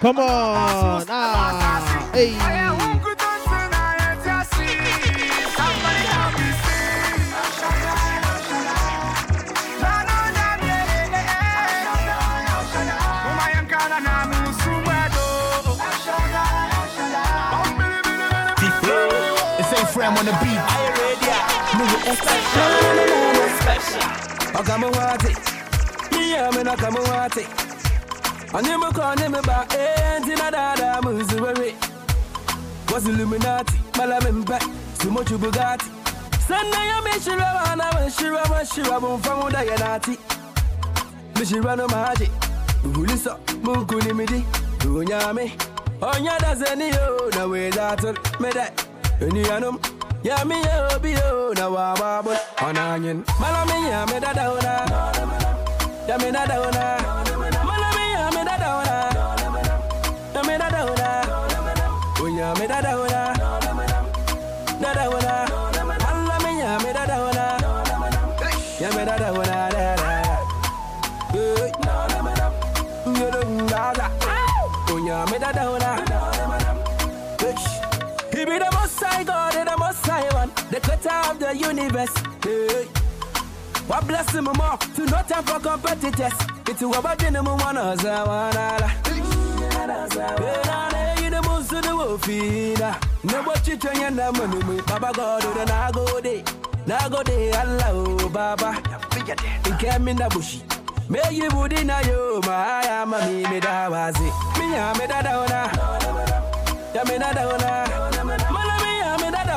Come 0.00 0.18
on. 0.18 1.04
Ah. 1.08 2.10
Hey. 2.12 2.36
It's 19.58 19.72
a 19.72 19.86
friend 19.86 20.16
on 20.18 20.24
the 20.26 20.32
beat. 20.42 20.60
Are 20.60 20.82
you 20.84 20.92
ready? 21.00 21.16
Special. 23.60 24.60
Okamuwati. 24.60 25.32
Yeah, 26.12 26.50
me 26.50 26.62
na 26.62 26.76
kamuwati. 26.76 27.40
Onyemu 27.40 27.65
kone 28.52 29.28
me 29.28 29.40
ba 29.42 29.66
enti 29.70 30.34
na 30.36 30.50
dada 30.50 31.00
muzuwewe. 31.02 31.74
Was 32.92 33.04
Illuminati, 33.04 33.74
malamembe, 33.96 34.58
sumochu 35.00 35.38
Bugatti. 35.38 35.86
Sanda 36.48 36.78
ya 36.84 37.02
mishira 37.02 37.52
wana 37.54 37.92
mishira 38.00 38.42
mishira 38.48 39.00
bumfamu 39.00 39.50
da 39.50 39.62
yanati. 39.62 40.18
Mishira 41.38 41.76
no 41.76 41.86
maji. 41.88 42.30
Uhulisa 42.84 43.36
mungu 43.62 44.00
ni 44.02 44.12
midi. 44.12 44.44
Unyame. 44.84 45.52
Onya 46.00 46.38
da 46.40 46.54
zeni 46.54 46.88
yo 46.90 47.30
na 47.34 47.46
we 47.46 47.70
datul 47.70 48.16
mede. 48.40 48.70
Eni 49.20 49.42
yanum. 49.48 49.78
Ya 50.22 50.44
mi 50.44 50.54
yo 50.54 50.98
bi 51.02 51.12
yo 51.12 51.52
na 51.54 51.68
wa 51.68 51.94
babu. 51.96 52.30
Onanyin. 52.64 53.24
Malami 53.40 53.90
ya 53.90 54.06
me 54.06 54.20
da 54.20 54.32
da 54.32 54.50
oh, 54.50 54.56
ona. 54.58 56.06
Ya 56.08 56.18
me 56.18 56.30
da 56.32 56.46
da 56.46 56.60
oh, 56.60 56.68
ona. 56.68 57.15
Onya 62.46 62.60
me 62.60 62.66
da 62.68 62.80
da 62.80 62.96
ona. 62.96 63.34
Da 64.80 64.94
da 64.94 65.08
ona. 65.10 65.46
Malami 65.84 66.60
ya 66.60 66.78
me 66.78 66.92
da 66.92 67.06
da 67.06 67.16
ona. 67.26 67.44
Ya 68.78 68.90
me 68.92 69.04
da 69.04 69.16
da 69.18 69.32
ona 69.32 69.68
da 69.74 69.96
da. 69.96 70.06
Hey. 71.32 71.72
You 73.06 73.30
don't 73.32 73.66
da 73.66 73.92
da. 73.94 74.06
Onya 74.92 75.26
me 75.30 75.38
da 75.38 75.52
da 75.52 75.70
ona. 75.72 75.90
He 78.30 78.44
be 78.44 78.58
the 78.58 78.68
most 78.74 79.02
high 79.02 79.24
God 79.24 79.52
the 79.54 79.76
most 79.78 80.06
high 80.06 80.28
one, 80.34 80.50
the 80.70 80.78
creator 80.80 81.20
of 81.28 81.38
the 81.40 81.56
universe. 81.56 82.14
Hey. 82.44 82.84
What 83.88 84.06
bless 84.06 84.32
him 84.32 84.44
more 84.44 84.78
to 84.94 85.04
no 85.06 85.22
time 85.22 85.42
for 85.42 85.58
competitors. 85.58 86.38
It's 86.68 86.80
a 86.80 86.84
wabadi 86.84 87.32
no 87.32 87.42
one 87.42 87.76
as 87.76 88.04
I 88.04 88.22
wanna. 91.76 91.86
You 91.86 91.92
the 91.92 91.94
most 91.94 92.22
of 92.22 92.26
the 92.26 92.32
wolfina. 92.32 93.32
No 93.32 93.42
what 93.42 93.68
you 93.68 93.76
trying 93.76 94.02
and 94.02 94.16
Baba 94.86 95.12
God, 95.14 95.44
or 95.44 95.54
the 95.54 95.64
Nago 95.70 96.22
day. 96.22 96.42
Nago 96.86 97.24
day, 97.24 97.50
Allah, 97.52 97.90
oh, 97.92 98.28
Baba. 98.28 98.72
He 99.64 99.72
came 99.86 100.08
in 100.08 100.16
the 100.16 100.28
bushy. 100.32 100.62
May 101.08 101.22
you 101.30 101.48
would 101.54 101.72
in 101.72 101.90
a 101.90 102.02
yo, 102.06 102.40
my 102.44 102.82
am 102.86 103.14
a 103.14 103.26
me, 103.26 103.46
me 103.48 103.60
da. 103.60 103.88
Me, 103.88 104.76
I'm 104.76 105.00
a 105.00 105.06
da 105.06 105.22
da 105.22 105.46
Ya 106.94 107.04
me 107.04 107.18
da 107.18 107.32
da 107.32 107.44
Mala 108.50 108.76
me 108.82 108.98
ya 108.98 109.16
me 109.18 109.30
da 109.30 109.44
da 109.44 109.56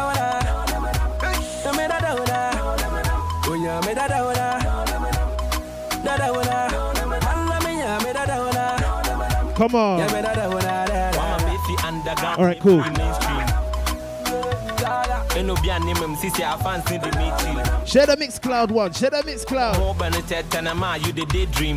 Ya 1.63 1.71
me 1.71 1.87
da 1.87 1.97
oh, 2.11 2.25
da 2.25 2.39
ya 3.55 3.81
me 3.81 3.93
da 3.95 4.07
da 4.07 4.59
Da 6.03 6.17
da 6.17 6.27
Mala 7.23 7.59
me 7.63 7.79
ya 7.79 7.99
me 8.03 8.13
da 8.13 8.25
da 8.25 8.39
Come 9.55 9.75
on. 9.75 9.99
Ya 12.09 12.15
me 12.15 12.21
da 12.21 12.35
da 12.35 12.35
All 12.35 12.45
right, 12.45 12.59
cool. 12.59 12.79
ɛna 15.39 15.57
obi 15.57 15.69
a 15.69 15.79
name 15.79 15.95
him 15.97 16.15
sisi 16.15 16.41
afansi 16.43 16.97
de 16.99 17.11
me 17.17 17.31
chill 17.39 17.85
Share 17.85 18.05
the 18.05 18.17
Mixcloud 18.17 18.71
one. 18.71 18.91
Share 18.93 19.09
the 19.11 19.17
Mixcloud. 19.23 19.77
more 19.79 19.95
benefit 19.95 20.49
than 20.51 20.67
a 20.67 20.75
man 20.75 21.01
you 21.03 21.11
the 21.13 21.25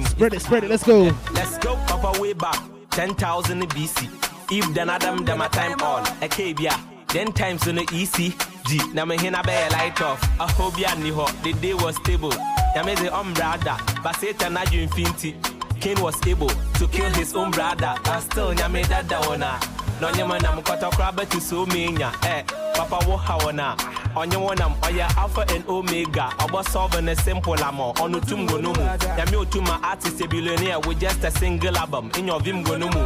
Spread 0.06 0.34
it, 0.34 0.40
spread 0.42 0.64
it. 0.64 0.70
Let's 0.70 0.84
go. 0.84 1.14
let's 1.32 1.58
go 1.58 1.76
papa 1.86 2.18
way 2.20 2.32
back. 2.32 2.58
10,000 2.90 3.62
BC 3.70 4.08
if 4.50 4.74
then 4.74 4.90
adam 4.90 5.24
them 5.24 5.40
a 5.40 5.48
time 5.48 5.80
all. 5.82 6.00
A 6.00 6.28
kbia 6.28 6.78
then 7.12 7.32
times 7.32 7.68
on 7.68 7.74
the 7.76 7.82
EC 7.92 8.32
G. 8.66 8.80
Na 8.94 9.04
me 9.04 9.16
hina 9.16 9.42
be 9.42 9.52
light 9.74 10.00
off. 10.00 10.22
A 10.40 10.46
hobia 10.46 10.98
ni 11.02 11.10
ho 11.10 11.26
the 11.42 11.52
day 11.54 11.74
was 11.74 11.96
stable. 11.96 12.32
Ya 12.74 12.82
me 12.84 12.94
the 12.94 13.14
um 13.14 13.32
brother 13.34 13.76
but 14.02 14.16
satan 14.16 14.54
na 14.54 14.62
you 14.70 14.80
infinity. 14.82 15.36
Cain 15.80 16.00
was 16.00 16.16
able 16.26 16.48
to 16.48 16.86
kill 16.88 17.10
his 17.12 17.34
own 17.34 17.50
brother. 17.50 17.94
And 18.06 18.22
still 18.22 18.52
nya 18.54 18.70
me 18.70 18.82
dada 18.82 19.18
ona 19.28 19.58
no 20.02 20.10
nyama 20.10 20.38
na 20.38 20.52
mkoto 20.52 20.90
kraba 20.90 21.24
to 21.26 21.40
so 21.40 21.64
menya 21.66 22.12
eh. 22.28 22.44
Papa 22.76 22.98
wo 23.06 23.16
ha 23.16 23.36
ona 23.46 23.76
onye 24.16 24.36
wonam 24.36 24.74
oya 24.84 25.06
alpha 25.16 25.44
and 25.54 25.64
omega. 25.68 26.28
Obo 26.42 26.60
solve 26.62 26.94
a 26.94 27.16
simple 27.16 27.62
amo 27.62 27.92
onu 27.94 28.20
tum 28.26 28.44
go 28.46 28.58
no 28.58 28.72
mu 28.72 28.82
ya 28.82 29.24
me 29.30 29.36
otuma 29.38 29.80
artist 29.80 30.28
billionaire 30.28 30.80
with 30.80 30.98
just 30.98 31.22
a 31.22 31.30
single 31.30 31.76
album. 31.76 32.10
In 32.18 32.26
your 32.26 32.40
vim 32.40 32.64
go 32.64 32.76
no 32.76 32.86
mu 32.88 33.00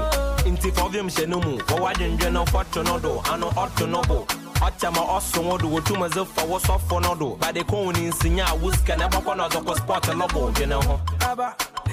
inti 0.49 0.72
for 0.74 0.88
vim 0.88 1.11
she 1.11 1.26
no 1.26 1.38
mu 1.38 1.59
wo 1.68 1.84
wadwendwe 1.84 2.32
no 2.32 2.47
foto 2.47 2.82
no 2.82 2.99
do 2.99 3.20
ano 3.30 3.53
otto 3.59 3.84
no 3.86 4.01
bo 4.09 4.26
ɔkyɛma 4.62 5.07
ɔso 5.07 5.44
wo 5.44 5.59
do 5.59 5.68
wɔtum 5.68 6.09
dze 6.09 6.24
fa 6.24 6.47
wo 6.47 6.59
sɔfo 6.59 7.03
no 7.03 7.14
do 7.14 7.36
bade 7.38 7.61
kɔn 7.66 7.92
ne 7.92 8.11
nsinya 8.11 8.44
a 8.49 8.57
woska 8.57 8.97
na 8.97 9.07
ɛbɔkɔ 9.07 9.36
na 9.36 9.49
ɔdɔkɔ 9.49 9.76
sport 9.76 10.05
lɔbɔ 10.05 10.55
dwene 10.55 10.82
ho 10.82 11.01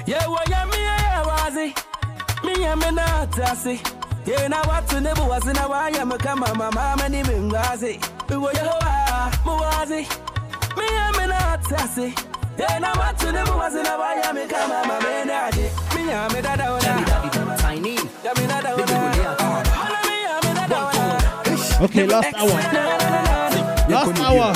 Yeah, 0.06 0.26
well, 0.28 0.40
yeah, 0.48 0.64
me, 0.64 0.76
yeah, 0.78 1.26
was 1.26 1.56
it? 1.56 1.84
Me, 2.44 2.52
yeah, 2.60 2.74
me, 2.74 2.90
not 2.90 4.03
sassy. 4.24 4.30
Yeah, 4.30 4.48
now 4.48 4.62
what 4.64 4.88
to 4.88 5.00
never 5.00 5.24
was 5.24 5.46
in 5.46 5.56
a 5.56 5.68
why 5.68 5.90
I'm 5.94 6.12
a 6.12 6.18
come, 6.18 6.40
my 6.40 6.52
mama, 6.54 7.08
name 7.08 7.26
in 7.26 7.50
Gazi. 7.50 7.98
We 8.28 8.36
were 8.36 8.52
your 8.52 8.80
Muazi. 9.44 10.06
Me, 10.76 10.84
yeah, 10.90 11.10
me, 11.18 11.26
not 11.26 11.64
sassy. 11.64 12.14
Yeah, 12.58 12.78
now 12.78 12.94
what 12.94 13.18
to 13.18 13.32
never 13.32 13.56
was 13.56 13.74
in 13.74 13.86
a 13.86 13.98
why 13.98 14.20
I'm 14.24 14.36
a 14.36 14.46
come, 14.46 14.70
my 14.70 15.00
man, 15.02 15.26
Me, 15.26 16.06
yeah, 16.06 16.28
me, 16.32 16.40
that 16.40 16.58
down. 16.58 16.80
Tiny. 17.58 17.94
Yeah, 18.24 18.32
me, 18.36 18.46
that 18.46 18.62
down. 18.62 18.80
Okay, 21.84 22.06
last 22.06 22.34
hour. 22.34 22.60
Last 23.90 24.20
hour. 24.20 24.54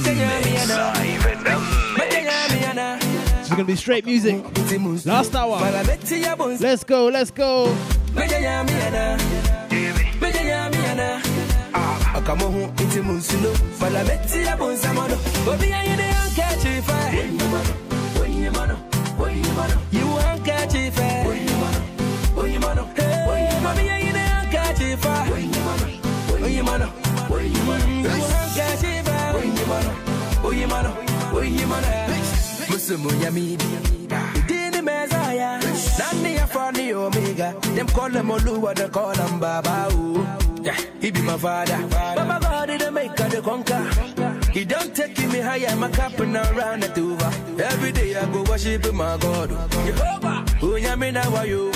It's 0.00 1.27
gonna 3.58 3.66
be 3.66 3.74
straight 3.74 4.06
music. 4.06 4.44
Last 5.04 5.34
hour. 5.34 5.58
Let's 6.60 6.84
go, 6.84 7.08
let's 7.08 7.32
go. 7.32 7.74
Ah. 11.74 11.98
akamohu 12.18 12.72
nti 12.84 13.00
mu 13.00 13.12
nsuno 13.12 13.50
fala 13.78 14.00
mɛtia 14.04 14.56
bo 14.58 14.72
nsamono 14.72 15.16
obi 15.50 15.68
ayene 15.72 16.06
ankachi 16.22 16.72
fɛ 16.86 16.96
yiwu 17.07 17.07
yesu 32.88 32.98
munyamidi 32.98 33.64
Dini 34.48 34.82
Messiah, 34.82 35.60
Nani 35.98 36.36
the 36.72 36.94
Omega. 36.94 37.54
Them 37.74 37.86
call 37.88 38.08
him 38.10 38.28
Oluwa, 38.28 38.74
they 38.74 38.88
call 38.88 39.14
him 39.14 39.38
Baba. 39.38 39.88
He 41.00 41.10
be 41.10 41.20
my 41.22 41.36
father. 41.36 41.76
Baba 41.88 42.38
God, 42.40 42.70
he 42.70 42.76
the 42.78 42.90
maker, 42.90 43.28
the 43.28 43.42
conquer. 43.42 43.82
He 44.52 44.64
don't 44.64 44.94
take 44.94 45.18
me 45.18 45.40
higher, 45.40 45.76
my 45.76 45.90
cap 45.90 46.18
and 46.18 46.36
around 46.36 46.82
the 46.82 46.88
tuba. 46.88 47.26
Every 47.62 47.92
day 47.92 48.16
I 48.16 48.24
go 48.32 48.42
worship 48.44 48.92
my 48.94 49.18
God. 49.18 49.50
Jehovah, 49.84 50.44
who 50.60 50.76
ya 50.76 50.96
me 50.96 51.10
now 51.10 51.36
are 51.36 51.46
you? 51.46 51.70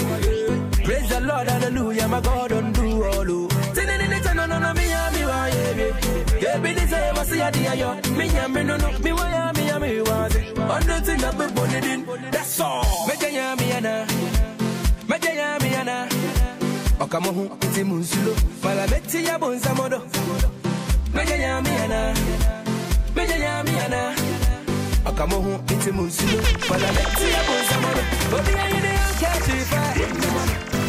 Praise 0.85 1.09
the 1.11 1.21
Lord, 1.21 1.47
hallelujah, 1.49 2.09
my 2.09 2.21
God 2.21 2.51
don't 2.51 2.73
do 2.73 3.05
all. 3.05 3.23
No 4.47 4.59
no 4.59 4.59
no 4.59 4.75
me 4.75 4.89
ya 4.89 5.11
me 5.11 5.27
wa 5.27 5.47
ye 5.47 5.75
me. 5.75 5.87
Yeah, 6.41 6.59
be 6.59 6.73
the 6.75 6.87
same 6.87 7.17
as 7.17 7.37
ya 7.37 7.51
dia 7.51 7.75
yo. 7.75 7.95
Me 8.17 8.27
ya 8.27 8.49
me 8.49 8.65
no 8.65 8.77
no 8.77 8.99
me 8.99 9.13
wa 9.13 9.27
ya 9.29 9.53
me 9.53 9.67
ya 9.67 9.79
me 9.79 10.01
wa 10.03 10.29
se. 10.29 10.41
On 10.59 10.83
the 10.87 11.01
thing 11.07 11.19
that 11.19 11.35
be 11.39 11.47
born 11.55 11.75
in. 11.75 12.31
That's 12.31 12.61
all. 12.61 13.07
Me 13.07 13.15
ya 13.21 13.55
me 13.57 13.73
ana. 13.73 14.07
Me 15.09 15.17
ya 15.23 15.59
me 15.63 15.75
ana. 15.77 16.09
Okamo 16.99 17.31
hu 17.33 17.49
ti 17.75 17.83
munsulo. 17.85 18.35
Fala 18.63 18.87
beti 18.87 19.25
ya 19.25 19.39
bonza 19.39 19.75
modo. 19.75 19.99
Me 21.15 21.23
ya 21.25 21.61
me 21.61 21.73
ana. 21.85 22.15
Me 23.15 23.25
ya 23.45 23.63
me 23.63 23.73
ana. 23.85 24.01
Okamo 25.07 25.37
hu 25.45 25.53
ti 25.83 25.91
munsulo. 25.93 26.43
Fala 26.69 26.89
beti 26.97 27.27
ya 27.35 27.43
bonza 27.49 27.77
modo. 27.85 28.03
Obi 28.37 28.53
ya 28.59 28.65
yede 28.75 28.93
ya 28.99 29.07
catch 29.21 29.49
it 29.49 29.67
fire. 29.71 30.43
DJ 30.73 30.82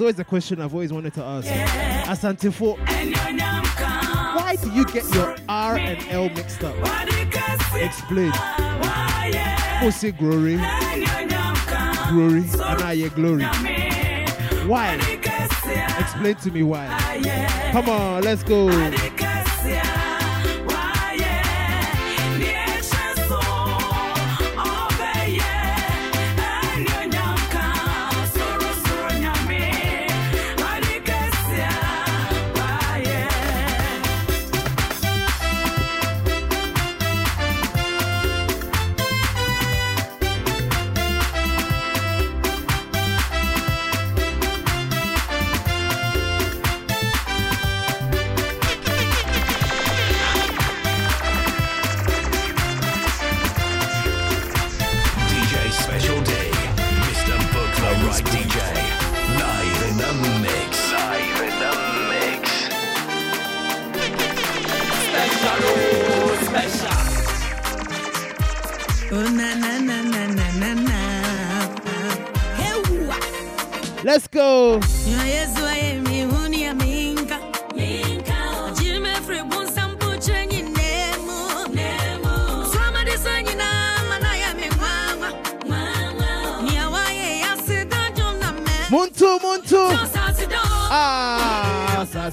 There's 0.00 0.14
always 0.14 0.18
a 0.20 0.24
question 0.24 0.62
I've 0.62 0.72
always 0.72 0.94
wanted 0.94 1.12
to 1.12 1.22
ask. 1.22 1.46
Asante 2.08 2.50
for 2.50 2.78
why 4.34 4.56
do 4.56 4.70
you 4.72 4.86
get 4.86 5.04
your 5.14 5.36
R 5.46 5.76
and 5.76 6.02
L 6.08 6.30
mixed 6.30 6.64
up? 6.64 6.74
Explain. 7.74 8.32
say 9.92 10.12
glory, 10.12 10.56
glory, 12.08 12.44
and 12.48 12.82
I 12.82 13.08
glory. 13.14 13.44
Why? 14.66 14.94
Explain 15.98 16.34
to 16.36 16.50
me 16.50 16.62
why. 16.62 16.86
Come 17.72 17.90
on, 17.90 18.22
let's 18.22 18.42
go. 18.42 18.68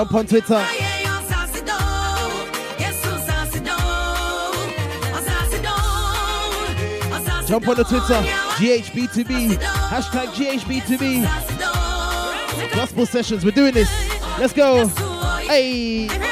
Jump 0.00 0.14
on 0.14 0.26
Twitter. 0.26 0.66
Jump 7.46 7.68
on 7.68 7.76
the 7.76 7.84
Twitter, 7.84 8.22
GHB2B, 8.56 9.58
hashtag 9.90 10.28
GHB2B. 10.28 11.22
Gospel 12.72 13.04
sessions, 13.04 13.44
we're 13.44 13.50
doing 13.50 13.74
this. 13.74 13.90
Let's 14.38 14.54
go. 14.54 14.86
Hey. 15.46 16.29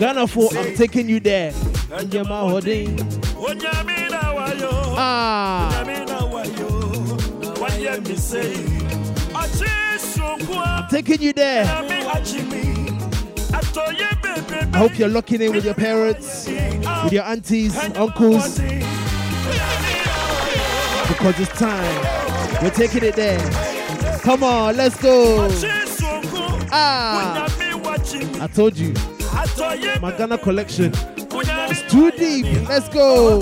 Ghana 0.00 0.26
for 0.26 0.48
I'm 0.56 0.74
taking 0.76 1.10
you 1.10 1.20
there. 1.20 1.52
Ah. 4.96 5.84
I'm 10.56 10.88
taking 10.88 11.20
you 11.20 11.34
there. 11.34 11.66
I 14.72 14.78
hope 14.78 14.98
you're 14.98 15.10
locking 15.10 15.42
in 15.42 15.52
with 15.52 15.66
your 15.66 15.74
parents, 15.74 16.46
with 16.48 17.12
your 17.12 17.24
aunties, 17.24 17.76
uncles. 17.94 18.58
Because 21.08 21.40
it's 21.40 21.58
time. 21.58 22.62
We're 22.62 22.70
taking 22.70 23.04
it 23.04 23.16
there. 23.16 23.38
Come 24.20 24.44
on, 24.44 24.78
let's 24.78 24.98
go. 25.02 25.46
Ah. 26.72 27.46
I 28.40 28.46
told 28.46 28.78
you. 28.78 28.94
My 29.40 30.12
Ghana 30.18 30.36
collection 30.36 30.92
It's 31.16 31.80
too 31.90 32.10
deep. 32.10 32.44
Let's 32.68 32.90
go. 32.90 33.40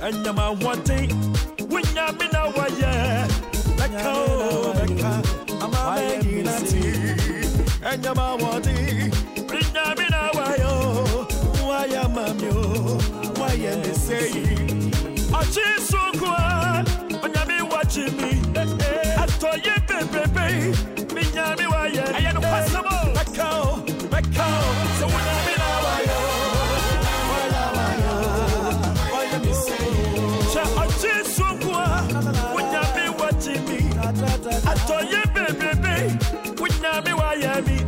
Anyama 0.00 0.62
one 0.62 0.82
thing, 0.84 1.10
when 1.68 1.82
Yamina 1.96 2.54
Waya, 2.56 3.26
Beka, 3.76 4.14
Beka, 4.78 5.12
Ama 5.60 5.78
watching 17.88 18.16
me, 18.18 18.30
I 18.54 19.26
told 19.40 19.64
you, 19.64 19.74
baby, 19.88 20.72
Minyami 21.14 21.66
Waya, 21.70 22.04
I 22.14 22.20
am 22.28 22.36
possible, 22.36 23.14
Beka, 24.12 24.50
so 24.98 25.06
when 25.06 25.24
Yamina 25.28 25.68
Wayo, 25.84 26.18
Sha 30.52 30.62
ọtí 30.82 31.12
sunkún 31.34 31.74
a, 31.74 31.86
wúnyà 32.54 32.82
mi 32.94 33.04
wá 33.18 33.28
jí 33.42 33.54
mi. 33.68 33.78
Àtọ̀yé 34.72 35.20
bèbèbè, 35.34 35.94
wúnyà 36.58 36.92
mi 37.04 37.12
wá 37.20 37.28
yẹ 37.42 37.52
mi. 37.66 37.76
Ọ̀ 37.76 37.87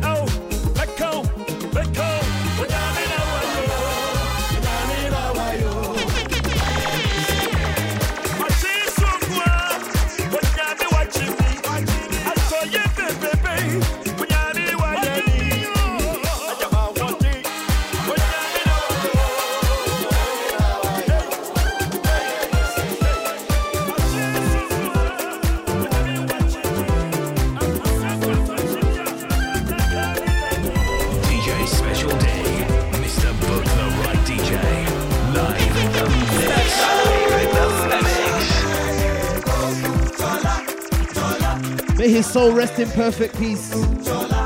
his 42.21 42.31
soul 42.31 42.51
rest 42.51 42.77
in 42.77 42.87
perfect 42.91 43.35
peace. 43.39 43.71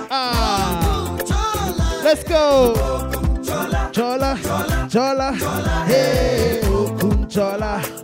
Ah. 0.09 1.17
Let's 2.03 2.23
go. 2.23 2.73
Chola, 3.91 4.39
chola, 4.89 5.33
hey, 5.85 6.61
okum 6.63 7.27
chola. 7.29 7.94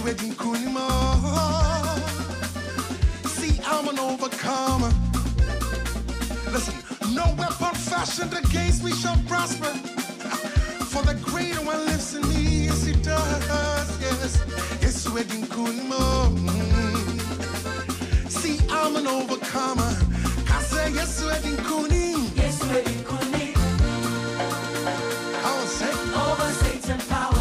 the 0.00 0.06
wedding 0.06 0.32
kunimo. 0.32 0.88
See, 3.26 3.60
I'm 3.66 3.88
an 3.88 3.98
overcomer. 3.98 4.92
Listen, 6.52 6.74
no 7.14 7.24
weapon 7.38 7.74
fashioned 7.74 8.34
against 8.34 8.84
me 8.84 8.92
shall 8.92 9.18
prosper. 9.26 9.72
For 10.92 11.02
the 11.02 11.14
greater 11.22 11.60
one 11.62 11.84
lives 11.86 12.14
in 12.14 12.22
me, 12.28 12.66
yes, 12.66 12.84
he 12.84 12.92
does, 12.94 14.00
yes. 14.00 14.44
Yes, 14.80 15.08
wedding 15.08 15.44
kunimo. 15.46 16.04
See, 18.30 18.58
I'm 18.70 18.96
an 18.96 19.06
overcomer. 19.06 19.92
Cause 20.46 20.76
I 20.76 20.88
yes, 20.88 21.22
wedding 21.24 21.56
kunim. 21.68 22.36
Yes, 22.36 22.62
wedding 22.68 23.04
kunim. 23.04 23.56
Over 26.14 26.52
Satan 26.52 26.98
power. 27.08 27.39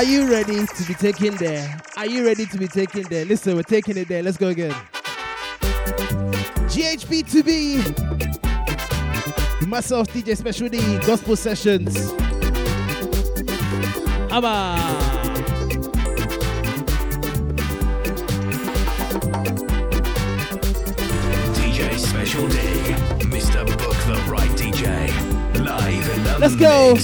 Are 0.00 0.04
you 0.04 0.30
ready 0.30 0.64
to 0.64 0.84
be 0.88 0.94
taken 0.94 1.36
there? 1.36 1.78
Are 1.98 2.06
you 2.06 2.24
ready 2.24 2.46
to 2.46 2.56
be 2.56 2.66
taken 2.66 3.02
there? 3.10 3.26
Listen, 3.26 3.54
we're 3.54 3.62
taking 3.62 3.98
it 3.98 4.08
there. 4.08 4.22
Let's 4.22 4.38
go 4.38 4.48
again. 4.48 4.74
GHB2B. 6.70 8.08
Myself, 9.68 10.08
DJ 10.08 10.34
Special 10.38 10.70
D, 10.70 10.78
Gospel 11.00 11.36
Sessions. 11.36 12.14
Abba. 14.32 14.78
Mr. 23.28 23.66
Book 23.66 23.98
the 24.06 24.16
Right 24.30 24.50
DJ. 24.52 25.10
Live 25.62 26.08
in 26.08 26.24
the 26.24 26.38
Let's 26.38 26.56
go. 26.56 26.96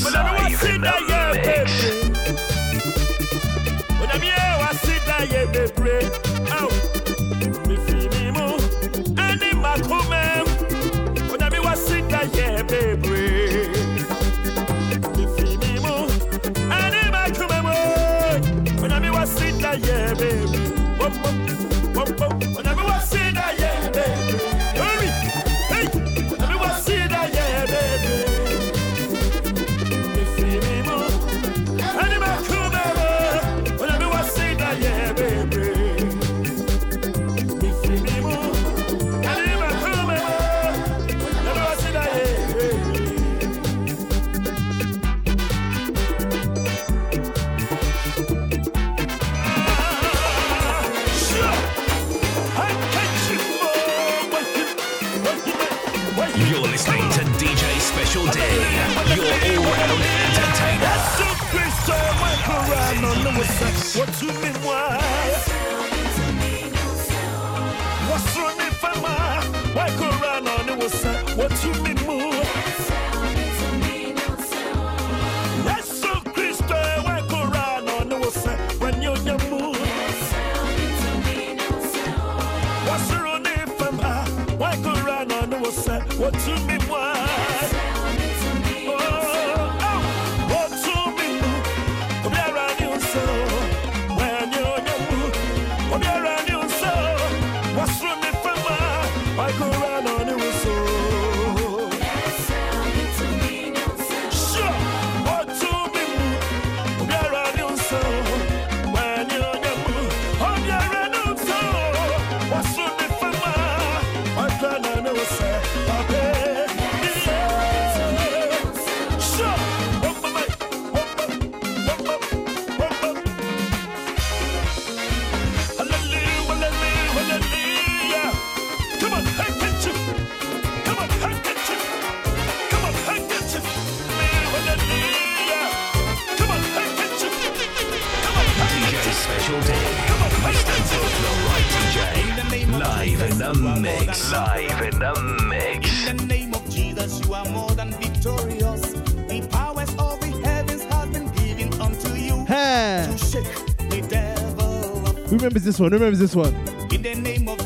one. 155.81 155.91
Remember 155.91 156.17
this 156.17 156.35
one. 156.35 156.55
In 156.91 157.03
the 157.03 157.15
name 157.15 157.49
of 157.49 157.66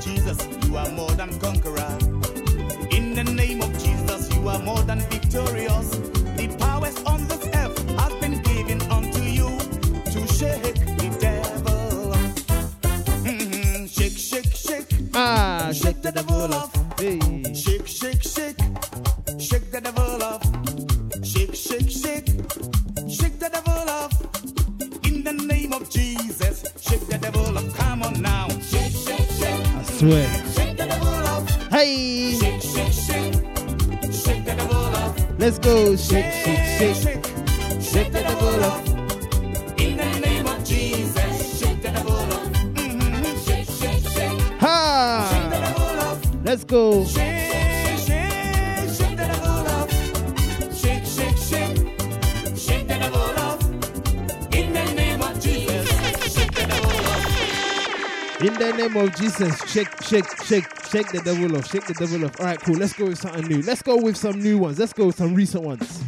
She 59.21 59.29
says, 59.29 59.59
shake, 59.66 60.03
shake, 60.03 60.25
shake, 60.45 60.64
shake 60.91 61.12
the 61.12 61.21
devil 61.23 61.55
off, 61.55 61.71
shake 61.71 61.85
the 61.85 61.93
devil 61.93 62.25
off. 62.25 62.41
All 62.41 62.47
right, 62.47 62.59
cool. 62.59 62.77
Let's 62.77 62.95
go 62.95 63.05
with 63.05 63.18
something 63.18 63.47
new. 63.47 63.61
Let's 63.61 63.83
go 63.83 63.99
with 63.99 64.16
some 64.16 64.41
new 64.41 64.57
ones. 64.57 64.79
Let's 64.79 64.95
go 64.95 65.09
with 65.09 65.16
some 65.16 65.35
recent 65.35 65.62
ones. 65.62 65.99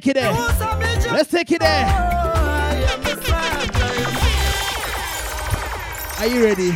Take 0.00 0.08
it 0.08 0.14
there. 0.14 0.32
Let's 1.12 1.30
take 1.30 1.52
it 1.52 1.60
there. 1.60 1.86
Are 6.18 6.26
you 6.26 6.44
ready? 6.44 6.72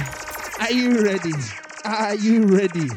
Are 0.60 0.70
you 0.70 1.02
ready? 1.02 1.32
Are 1.84 2.14
you 2.14 2.46
ready? 2.46 2.88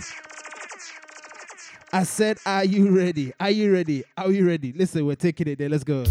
I 1.92 2.04
said, 2.04 2.38
Are 2.46 2.64
you 2.64 2.96
ready? 2.96 3.34
Are 3.40 3.50
you 3.50 3.74
ready? 3.74 4.04
Are 4.16 4.32
you 4.32 4.48
ready? 4.48 4.74
Listen, 4.74 5.08
we're 5.08 5.16
taking 5.16 5.48
it 5.48 5.58
there. 5.58 5.70
Let's 5.70 5.84
go. 5.84 6.04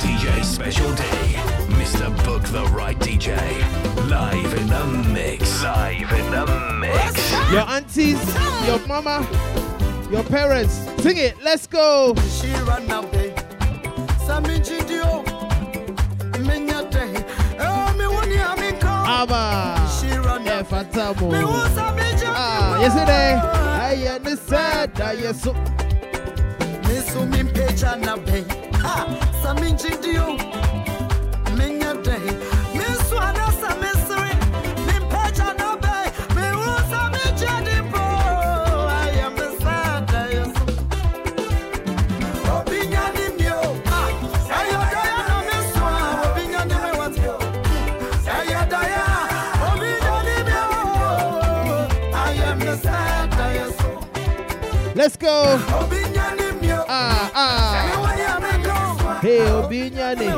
DJ 0.00 0.44
Special 0.44 0.94
D, 0.94 1.02
Mr. 1.76 2.24
Book 2.24 2.42
the 2.44 2.64
Right 2.74 2.98
DJ, 2.98 3.36
live 4.08 4.54
in 4.54 4.66
the 4.68 4.86
mix. 5.12 5.62
Live 5.62 6.10
in 6.10 6.30
the 6.30 6.46
mix. 6.80 7.30
Your 7.52 7.68
aunties, 7.68 8.49
your 8.66 8.78
mama, 8.86 9.26
your 10.10 10.24
parents, 10.24 10.74
sing 11.02 11.16
it. 11.16 11.36
Let's 11.42 11.66
go. 11.66 12.14
She 12.40 12.52
run 12.68 12.90
away. 12.90 13.34
Sami 14.26 14.60
Gidio. 14.60 15.24
Menya 16.46 16.90
day. 16.90 17.24
Oh, 17.60 17.92
me 17.98 18.04
woni 18.04 18.36
aminko. 18.38 18.88
Aba. 19.06 19.76
She 20.00 20.10
run 20.16 20.44
Yeah, 20.44 20.62
Fantamo. 20.62 21.30
Me 21.32 21.44
wo 21.44 21.64
Sami 21.74 22.02
Gidio. 22.02 22.32
Ah, 22.34 22.78
Let's 55.00 55.16
go. 55.16 55.56
Ah, 56.86 57.32
ah. 57.32 59.18
Hey, 59.22 59.40
Obinyani. 59.48 60.28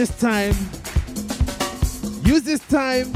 This 0.00 0.18
time. 0.18 0.54
Use 2.24 2.42
this 2.42 2.60
time 2.68 3.12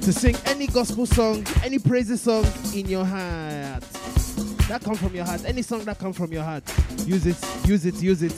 to 0.00 0.12
sing 0.12 0.34
any 0.46 0.66
gospel 0.66 1.06
song, 1.06 1.46
any 1.62 1.78
praises 1.78 2.20
song 2.20 2.44
in 2.74 2.88
your 2.88 3.04
heart. 3.04 3.84
That 4.66 4.80
come 4.82 4.96
from 4.96 5.14
your 5.14 5.24
heart. 5.24 5.44
Any 5.44 5.62
song 5.62 5.84
that 5.84 6.00
come 6.00 6.12
from 6.12 6.32
your 6.32 6.42
heart. 6.42 6.64
Use 7.06 7.24
it, 7.24 7.36
use 7.68 7.86
it, 7.86 8.02
use 8.02 8.24
it. 8.24 8.32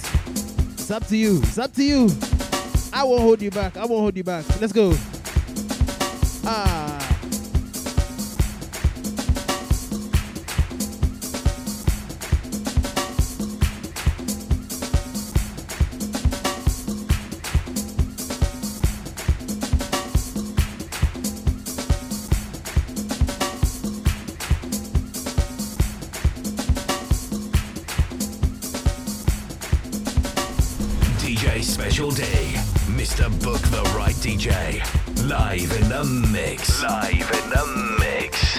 It's 0.75 0.91
up 0.91 1.07
to 1.07 1.17
you. 1.17 1.39
It's 1.39 1.57
up 1.57 1.73
to 1.73 1.83
you. 1.83 2.11
I 2.93 3.03
won't 3.05 3.23
hold 3.23 3.41
you 3.41 3.51
back. 3.51 3.79
I 3.79 3.87
won't 3.87 4.03
hold 4.03 4.17
you 4.19 4.25
back. 4.25 4.45
Let's 4.61 4.75
go. 4.75 4.95
Mr. 33.11 33.29
Book 33.43 33.61
the 33.73 33.83
Right 33.97 34.15
DJ. 34.15 34.79
Live 35.27 35.73
in 35.83 35.89
the 35.89 36.05
mix. 36.31 36.81
Live 36.81 37.13
in 37.13 37.51
the 37.51 37.97
mix. 37.99 38.50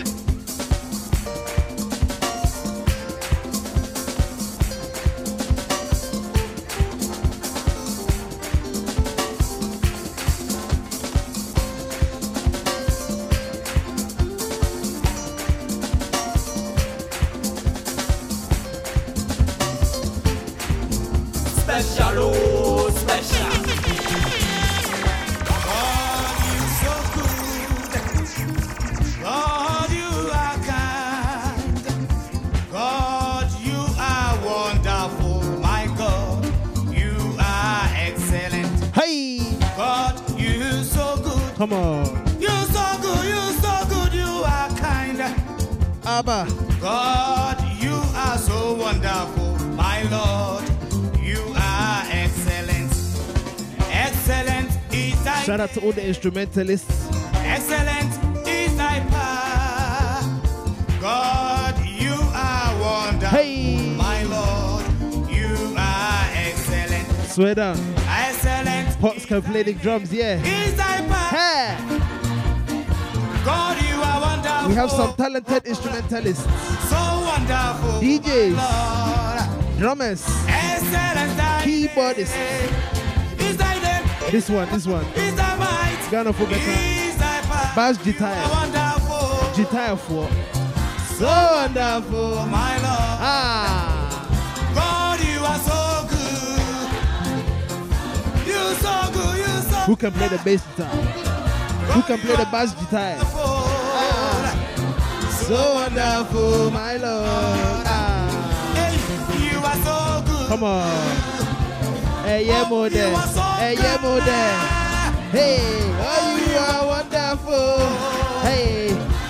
Is 55.71 55.77
thy 55.77 55.79
Shout 55.79 55.81
to 55.81 55.85
all 55.85 55.91
the 55.91 56.05
instrumentalists. 56.07 57.07
Excellent 57.33 58.47
is 58.47 58.77
thy 58.77 58.99
power. 59.09 60.21
God, 60.99 61.85
you 61.85 62.13
are 62.13 62.81
wonderful. 62.81 63.37
Hey. 63.37 63.95
My 63.95 64.23
Lord, 64.23 64.85
you 65.29 65.75
are 65.77 66.29
excellent. 66.33 67.07
Sweater. 67.29 67.75
Excellent 68.07 68.99
Pops 68.99 69.25
can 69.25 69.41
play 69.41 69.63
the 69.63 69.73
drums, 69.73 70.13
yeah. 70.13 70.41
is 70.43 70.75
thy 70.75 71.01
power. 71.07 71.37
Hey. 71.37 71.77
God, 73.43 73.81
you 73.89 73.95
are 73.95 74.21
wonderful. 74.21 74.69
We 74.69 74.75
have 74.75 74.91
some 74.91 75.13
talented 75.15 75.65
instrumentalists, 75.65 76.43
so 76.89 76.97
wonderful. 77.25 78.01
DJs, 78.01 79.77
drummers, 79.77 80.23
Excellent 80.47 81.39
keyboardists. 81.63 82.35
is 83.39 83.57
thy 83.57 83.79
name. 83.79 84.31
This 84.31 84.49
one, 84.49 84.69
this 84.69 84.85
one. 84.85 85.05
Is 86.11 86.17
thy 86.17 86.19
might. 86.19 86.19
Ghana 86.19 86.33
for 86.33 86.45
better. 86.45 86.91
Bass 87.73 87.97
guitar. 87.97 88.35
Wonderful. 88.49 89.55
Guitar 89.55 89.95
for. 89.95 90.27
So 91.15 91.25
wonderful. 91.25 92.45
My 92.47 92.75
Lord. 92.83 93.17
Ah. 93.23 94.27
God, 94.75 95.19
you 95.23 95.39
are 95.39 95.59
so 95.59 96.05
good. 96.11 96.59
You 98.45 98.75
so 98.75 98.93
good. 99.13 99.37
You 99.37 99.61
so 99.71 99.77
Who 99.87 99.95
can 99.95 100.11
play 100.11 100.27
the 100.27 100.37
bass 100.43 100.61
guitar? 100.75 100.91
Who 101.93 102.01
can 102.01 102.17
play 102.19 102.35
the 102.35 102.45
bass 102.51 102.73
guitar? 102.73 103.15
Ah. 103.23 104.51
So 105.47 105.75
wonderful, 105.75 106.71
my 106.71 106.97
Lord. 106.97 107.87
Ah. 107.87 108.27
Hey, 108.75 108.95
you 109.49 109.59
are 109.59 109.79
so 109.87 110.23
good. 110.29 110.47
Come 110.49 110.63
on. 110.65 112.25
Hey, 112.25 112.47
yeah, 112.47 112.67
more 112.67 112.89
there. 112.89 113.15
Hey, 113.15 113.75
yeah, 113.75 113.97
more 114.01 114.19
there. 114.19 114.80
Hey, 115.31 115.59
oh, 115.97 116.35
you 116.45 116.57
are 116.57 116.85
wonderful. 116.87 117.79
Hey, 118.41 118.89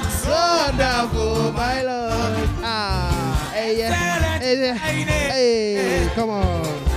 so 0.10 0.32
wonderful, 0.32 1.52
my 1.54 1.84
Lord. 1.84 2.50
Ah, 2.64 3.52
hey, 3.54 3.78
yeah. 3.78 4.40
Hey, 4.40 4.58
yeah. 4.60 4.74
Hey, 4.74 6.10
come 6.16 6.32
on. 6.32 6.91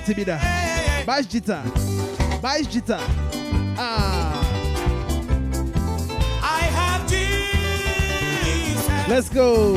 want 0.00 0.06
to 0.06 0.14
be 0.14 0.24
there. 0.24 0.40
Bass 1.06 1.26
guitar. 1.26 1.62
Bass 2.40 2.66
guitar. 2.66 3.00
Ah. 3.76 4.40
I 6.42 6.62
have 6.78 7.06
Jesus. 7.08 9.08
Let's 9.08 9.28
go. 9.28 9.74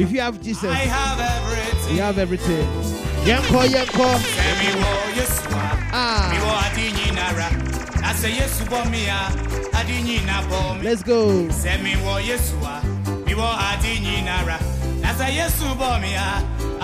If 0.00 0.12
you 0.12 0.20
have 0.20 0.40
Jesus, 0.40 0.70
I 0.70 0.86
have 0.86 1.18
everything. 1.20 1.96
you 1.96 2.02
have 2.02 2.18
everything. 2.18 2.68
Yanko, 3.26 3.64
yanko. 3.64 4.18
Yesua. 5.14 5.70
Ah. 5.92 6.28
Mi 6.32 6.38
wo 6.38 6.52
adinyi 6.54 7.12
nara. 7.14 7.48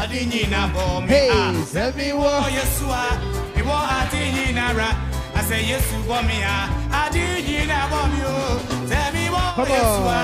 Na 0.05 0.11
se 0.11 0.17
Yesu 0.17 0.37
bɔ 0.37 0.37
mi 0.37 0.37
a, 0.37 0.37
adinyi 0.37 0.47
na 0.47 0.69
bɔ 0.69 1.03
mi. 1.03 1.13
Let's 1.15 1.73
go. 1.73 1.81
Semi 1.81 2.13
wo 2.13 2.31
Yesua. 2.57 3.03
Mi 3.55 3.63
wo 3.63 3.73
adinyi 3.73 4.55
nara. 4.55 4.89
Na 5.35 5.41
se 5.43 5.57
Yesu 5.71 5.97
bɔ 6.09 6.19
mi 6.27 6.39
a, 6.43 6.69
adinyi 6.93 7.67
na 7.67 7.79
bɔ 7.91 8.01
mi. 8.13 8.19
Hey, 8.19 8.31
Ah. 8.31 8.89
semi 8.91 9.25
wo. 9.33 9.41
wo 9.41 9.65
Yesua. 9.65 10.21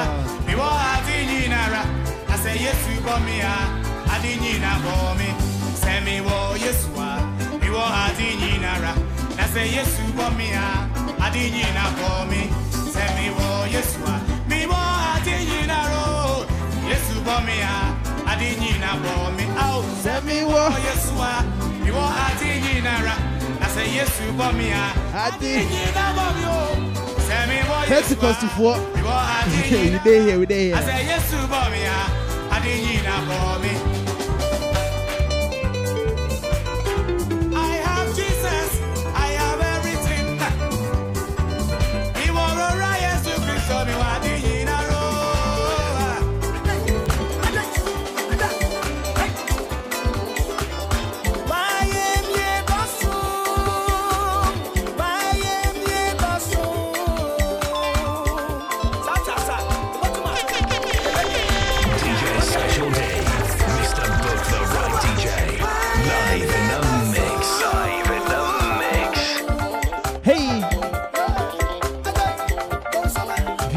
Mi 0.47 0.55
wo 0.55 0.69
adinyi 0.93 1.49
nara. 1.49 1.83
Na 2.29 2.37
se 2.37 2.53
Yesu 2.65 2.93
ah. 2.97 3.07
bɔ 3.07 3.15
mi 3.25 3.41
a, 3.41 3.57
adinyi 4.13 4.61
na 4.61 4.73
bɔ 4.85 5.17
mi 5.19 5.29
o. 5.29 5.51
Semi 5.81 6.17
Come 6.21 6.49
Yesua, 6.61 7.09
on. 7.41 7.61
me 7.61 7.71
wa 7.71 7.89
adi 8.05 8.29
nyinara. 8.41 8.93
I 9.39 9.47
say 9.53 9.69
Yesu 9.77 10.03
bo 10.17 10.31
me 10.37 10.53
a, 10.53 10.61
ah. 10.61 11.27
adi 11.27 11.45
nyina 11.51 11.85
bo 11.99 12.27
me. 12.31 12.43
Say 12.93 13.09
me 13.17 13.27
wo 13.37 13.47
Yesua, 13.75 14.15
ah. 14.15 14.49
me 14.49 14.67
wa 14.67 14.81
adi 15.15 15.37
nyinara. 15.49 15.79
I 15.81 15.95
say 15.95 16.89
Yesu 16.91 17.17
me 17.47 17.57
a, 17.63 18.10
adi 18.41 18.57
nyina 18.57 18.97
bo 19.03 19.31
me. 19.37 19.45
Say 20.03 20.21
me 20.25 20.45
wo 20.45 20.71
Yesua, 20.87 21.45
me 21.85 21.91
wa 21.91 22.09
adi 22.09 22.61
nyinaro. 22.65 23.15
Yesu 23.95 24.33
bo 24.37 24.53
me 24.53 24.71
a, 24.73 24.93
adi 25.15 25.65
nyina 25.69 26.05
bo 26.17 26.25
me. 26.37 26.45
Au, 26.49 26.77
say 27.21 27.45
me 27.49 27.59
wo 27.69 27.77
Yesua, 27.85 27.93
me 27.93 27.93
wa. 27.93 28.01
I 28.01 28.15
say 28.25 28.25
Yesu 28.25 28.29
bo 28.29 28.41
me 28.51 28.55
a, 28.57 28.57
adi 28.57 28.57
nyina 28.57 28.57
bo 28.57 28.57
me. 28.57 28.57
oh. 28.57 28.57
Say 28.57 28.57
me 28.57 28.57
wo 28.57 28.57
Pentecost 28.57 28.57
for 28.57 28.77
me 28.97 29.03
wa 29.03 29.17
adi 29.41 29.91
we 29.93 29.99
dey 30.05 30.23
here, 30.25 30.39
we 30.39 30.47
dey 30.47 30.73
I 30.73 30.77
here. 30.77 30.87
say 30.87 31.05
yes 31.07 31.31
to 31.31 31.37
mommy, 31.49 31.85
I 31.87 32.61
didn't 32.63 32.83
need 32.89 33.05
a 33.07 33.17
mommy. 33.29 33.71
I 33.71 33.90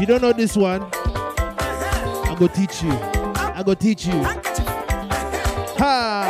you 0.04 0.08
don't 0.08 0.20
know 0.20 0.34
this 0.34 0.54
one, 0.54 0.82
I 0.92 2.36
go 2.38 2.46
teach 2.46 2.82
you. 2.82 2.90
I 2.92 3.62
go 3.64 3.72
teach 3.72 4.04
you. 4.04 4.22
Ha! 5.78 6.23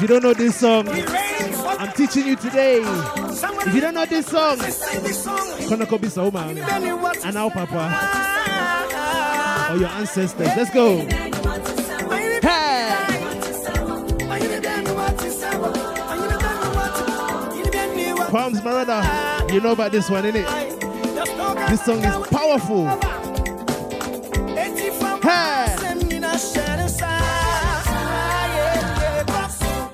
If 0.00 0.08
you 0.08 0.08
don't 0.08 0.22
know 0.22 0.32
this 0.32 0.56
song, 0.56 0.88
I'm 0.88 1.92
teaching 1.92 2.26
you 2.26 2.34
today. 2.34 2.80
If 2.80 3.74
you 3.74 3.82
don't 3.82 3.92
know 3.92 4.06
this 4.06 4.28
song, 4.28 4.56
Kona 4.56 5.84
Kobi 5.84 6.08
Sauma 6.08 6.56
oh, 6.56 7.12
and 7.22 7.36
our 7.36 7.50
Papa 7.50 7.84
or 9.70 9.76
your 9.76 9.90
ancestors. 9.90 10.46
Let's 10.56 10.70
go. 10.70 11.00
Hey! 12.40 12.96
Palms 18.30 18.62
Marada, 18.62 19.52
you 19.52 19.60
know 19.60 19.72
about 19.72 19.92
this 19.92 20.08
one, 20.08 20.24
innit? 20.24 20.48
This 21.68 21.84
song 21.84 22.02
is 22.02 22.16
powerful. 22.28 22.86
Hey! 25.20 25.59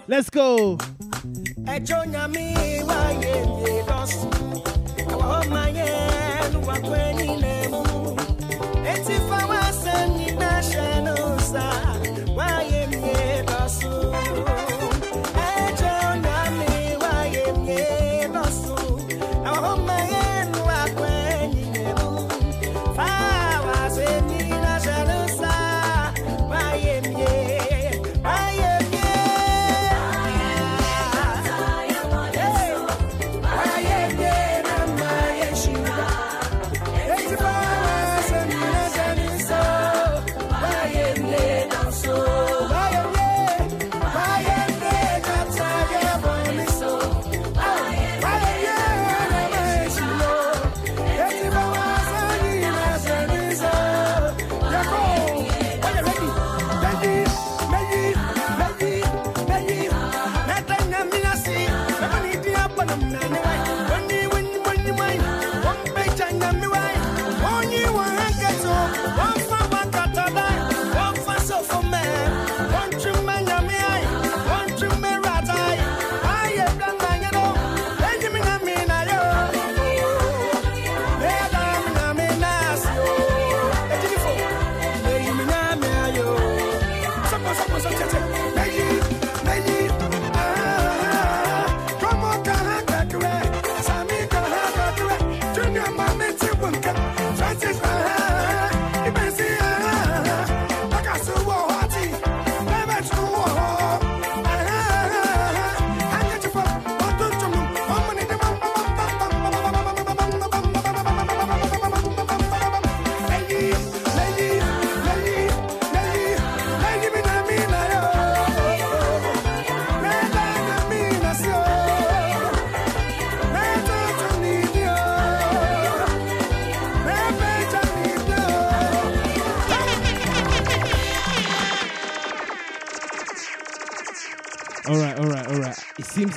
Let's 0.09 0.31
go. 0.31 0.79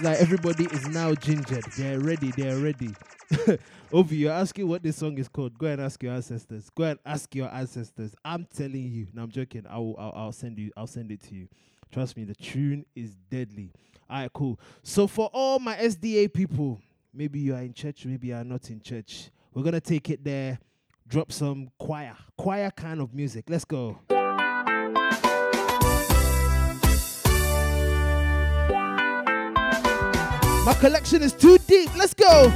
Like 0.02 0.20
everybody 0.20 0.66
is 0.66 0.88
now 0.88 1.14
gingered. 1.14 1.66
They're 1.78 2.00
ready. 2.00 2.32
They're 2.32 2.58
ready. 2.58 2.90
Ovi, 3.92 4.12
you're 4.12 4.32
asking 4.32 4.68
what 4.68 4.84
this 4.84 4.98
song 4.98 5.18
is 5.18 5.28
called. 5.28 5.58
Go 5.58 5.68
and 5.68 5.82
ask 5.82 6.02
your 6.02 6.14
ancestors. 6.14 6.70
Go 6.70 6.84
and 6.84 7.00
ask 7.06 7.34
your 7.36 7.54
ancestors. 7.54 8.16
I'm 8.24 8.48
telling 8.56 8.92
you. 8.92 9.08
No, 9.14 9.24
I'm 9.24 9.32
joking. 9.32 9.66
I'll, 9.70 9.96
I'll, 9.98 10.14
I'll 10.16 10.32
send 10.32 10.58
you. 10.58 10.72
I'll 10.78 10.88
send 10.88 11.12
it 11.12 11.22
to 11.24 11.36
you. 11.36 11.48
Trust 11.92 12.18
me. 12.18 12.24
The 12.24 12.36
tune 12.36 12.86
is 12.96 13.16
deadly. 13.30 13.72
All 14.10 14.22
right, 14.22 14.34
cool. 14.34 14.60
So 14.84 15.08
for 15.08 15.30
all 15.34 15.60
my 15.60 15.76
SDA 15.76 16.34
people, 16.34 16.80
maybe 17.14 17.40
you 17.40 17.54
are 17.54 17.62
in 17.62 17.74
church, 17.74 18.06
maybe 18.06 18.28
you 18.28 18.36
are 18.36 18.44
not 18.44 18.70
in 18.70 18.82
church. 18.82 19.30
We're 19.54 19.64
gonna 19.64 19.82
take 19.82 20.10
it 20.10 20.24
there 20.24 20.60
drop 21.10 21.32
some 21.32 21.72
choir, 21.80 22.16
choir 22.38 22.72
kind 22.72 23.02
of 23.02 23.14
music. 23.14 23.46
Let's 23.50 23.66
go. 23.66 24.00
My 30.66 30.74
collection 30.80 31.24
is 31.24 31.34
too 31.34 31.58
deep. 31.68 31.90
Let's 31.96 32.14
go. 32.14 32.52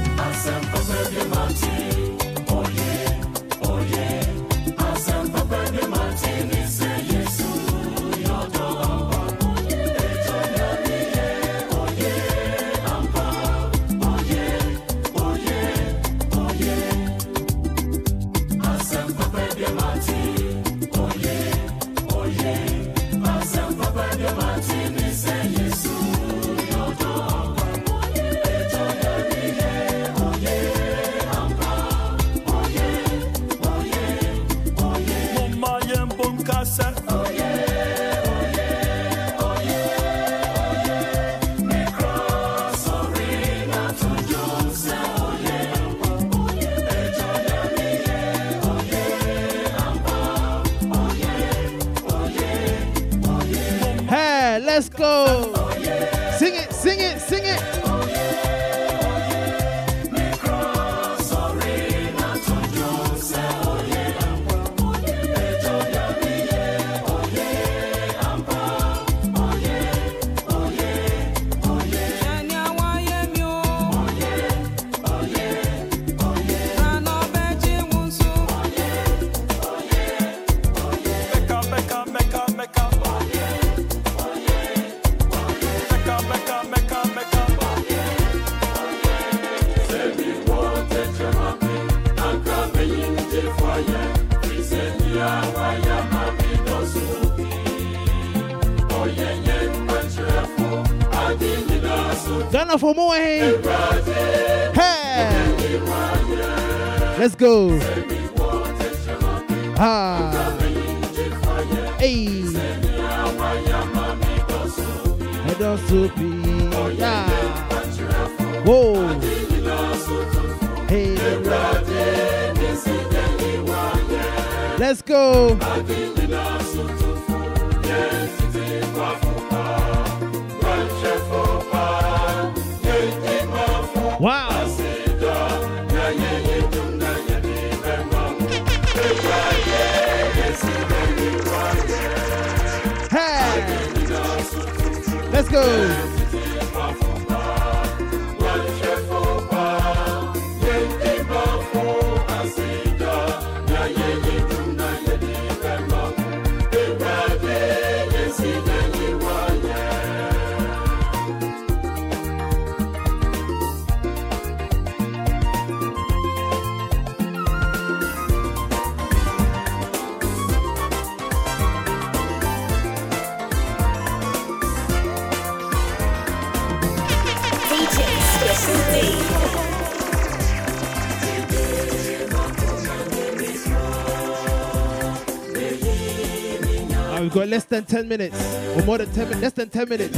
We've 187.24 187.32
got 187.32 187.48
less 187.48 187.64
than 187.64 187.84
10 187.84 188.06
minutes. 188.06 188.36
Or 188.76 188.82
more 188.82 188.98
than 188.98 189.10
10 189.12 189.24
minutes. 189.24 189.42
Less 189.42 189.52
than 189.52 189.70
10 189.70 189.88
minutes. 189.88 190.16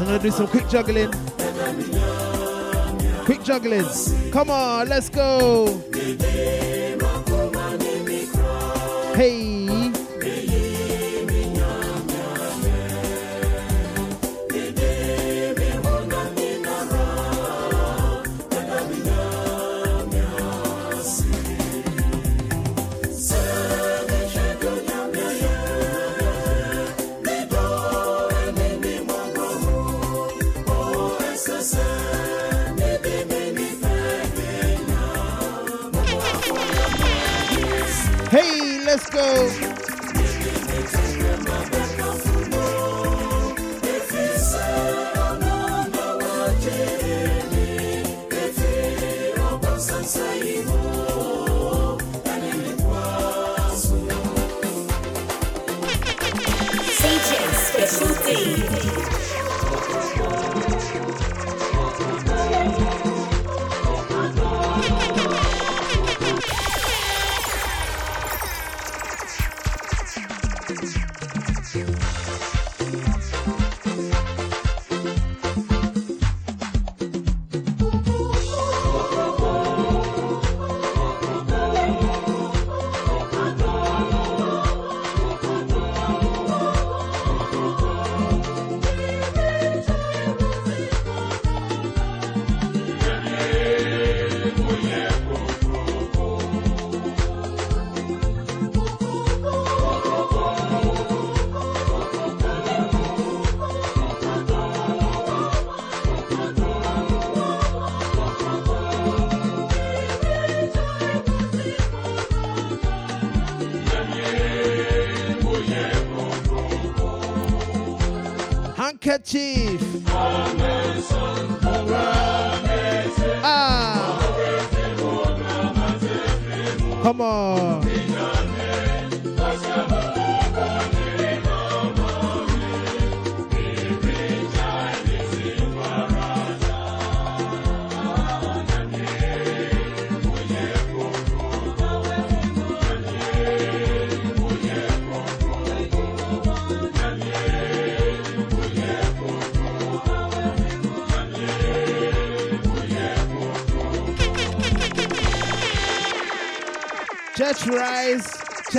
I'm 0.00 0.04
gonna 0.04 0.18
do 0.18 0.30
some 0.30 0.48
quick 0.48 0.68
juggling. 0.68 1.12
Quick 3.24 3.44
juggling. 3.44 3.86
Come 4.32 4.50
on, 4.50 4.88
let's 4.88 5.08
go. 5.08 5.80
Go. 39.14 39.53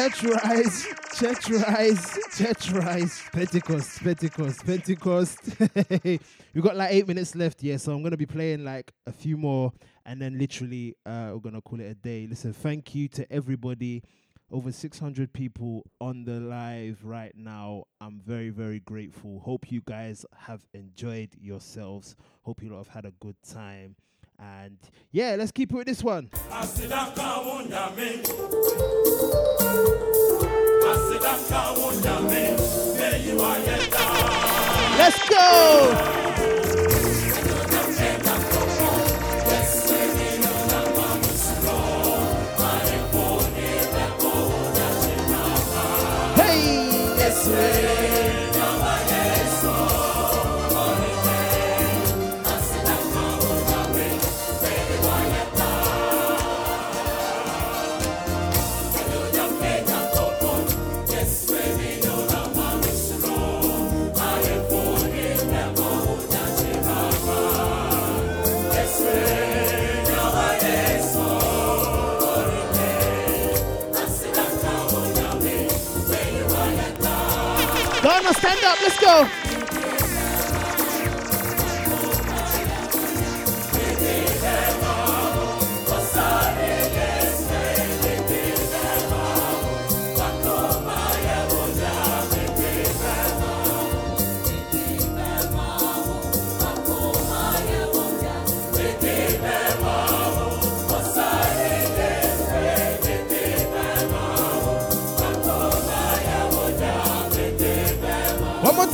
Church 0.06 0.23
rise, 0.23 0.88
church. 1.18 1.45
Pentecost, 3.32 4.03
Pentecost, 4.03 4.65
Pentecost. 4.65 5.40
We've 6.53 6.64
got 6.64 6.76
like 6.76 6.91
eight 6.91 7.07
minutes 7.07 7.36
left, 7.36 7.64
yeah. 7.64 7.77
So 7.77 7.91
I'm 7.94 8.03
gonna 8.03 8.18
be 8.18 8.27
playing 8.27 8.64
like 8.64 8.91
a 9.07 9.11
few 9.11 9.36
more, 9.36 9.73
and 10.06 10.22
then 10.22 10.38
literally 10.38 10.95
uh, 11.06 11.32
we're 11.34 11.40
gonna 11.40 11.61
call 11.61 11.80
it 11.80 11.86
a 11.86 11.95
day. 11.95 12.27
Listen, 12.30 12.53
thank 12.53 12.94
you 12.94 13.07
to 13.10 13.32
everybody. 13.32 14.03
Over 14.52 14.72
600 14.72 15.34
people 15.34 15.84
on 15.99 16.23
the 16.23 16.40
live 16.40 17.03
right 17.03 17.36
now. 17.36 17.86
I'm 17.99 18.22
very, 18.23 18.52
very 18.52 18.80
grateful. 18.82 19.40
Hope 19.40 19.72
you 19.72 19.82
guys 19.86 20.23
have 20.38 20.61
enjoyed 20.76 21.30
yourselves. 21.41 22.15
Hope 22.44 22.61
you 22.61 22.69
lot 22.69 22.77
have 22.77 22.90
had 22.90 23.06
a 23.06 23.14
good 23.19 23.38
time. 23.41 23.95
And 24.40 24.78
yeah, 25.12 25.36
let's 25.38 25.52
keep 25.52 25.72
it 25.72 25.76
with 25.76 25.88
this 25.88 26.03
one. 26.03 26.30
Let's 34.98 35.30
go! 35.30 36.26
Hey! 47.45 47.85
Stand 78.46 78.64
up. 78.66 78.82
Let's 78.82 79.00
go. 79.00 79.45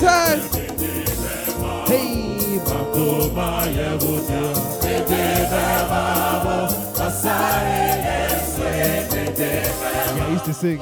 Time. 0.02 0.40
Hey. 1.86 2.32
Yeah, 10.16 10.26
I 10.26 10.30
used 10.32 10.46
to 10.46 10.54
sing. 10.54 10.80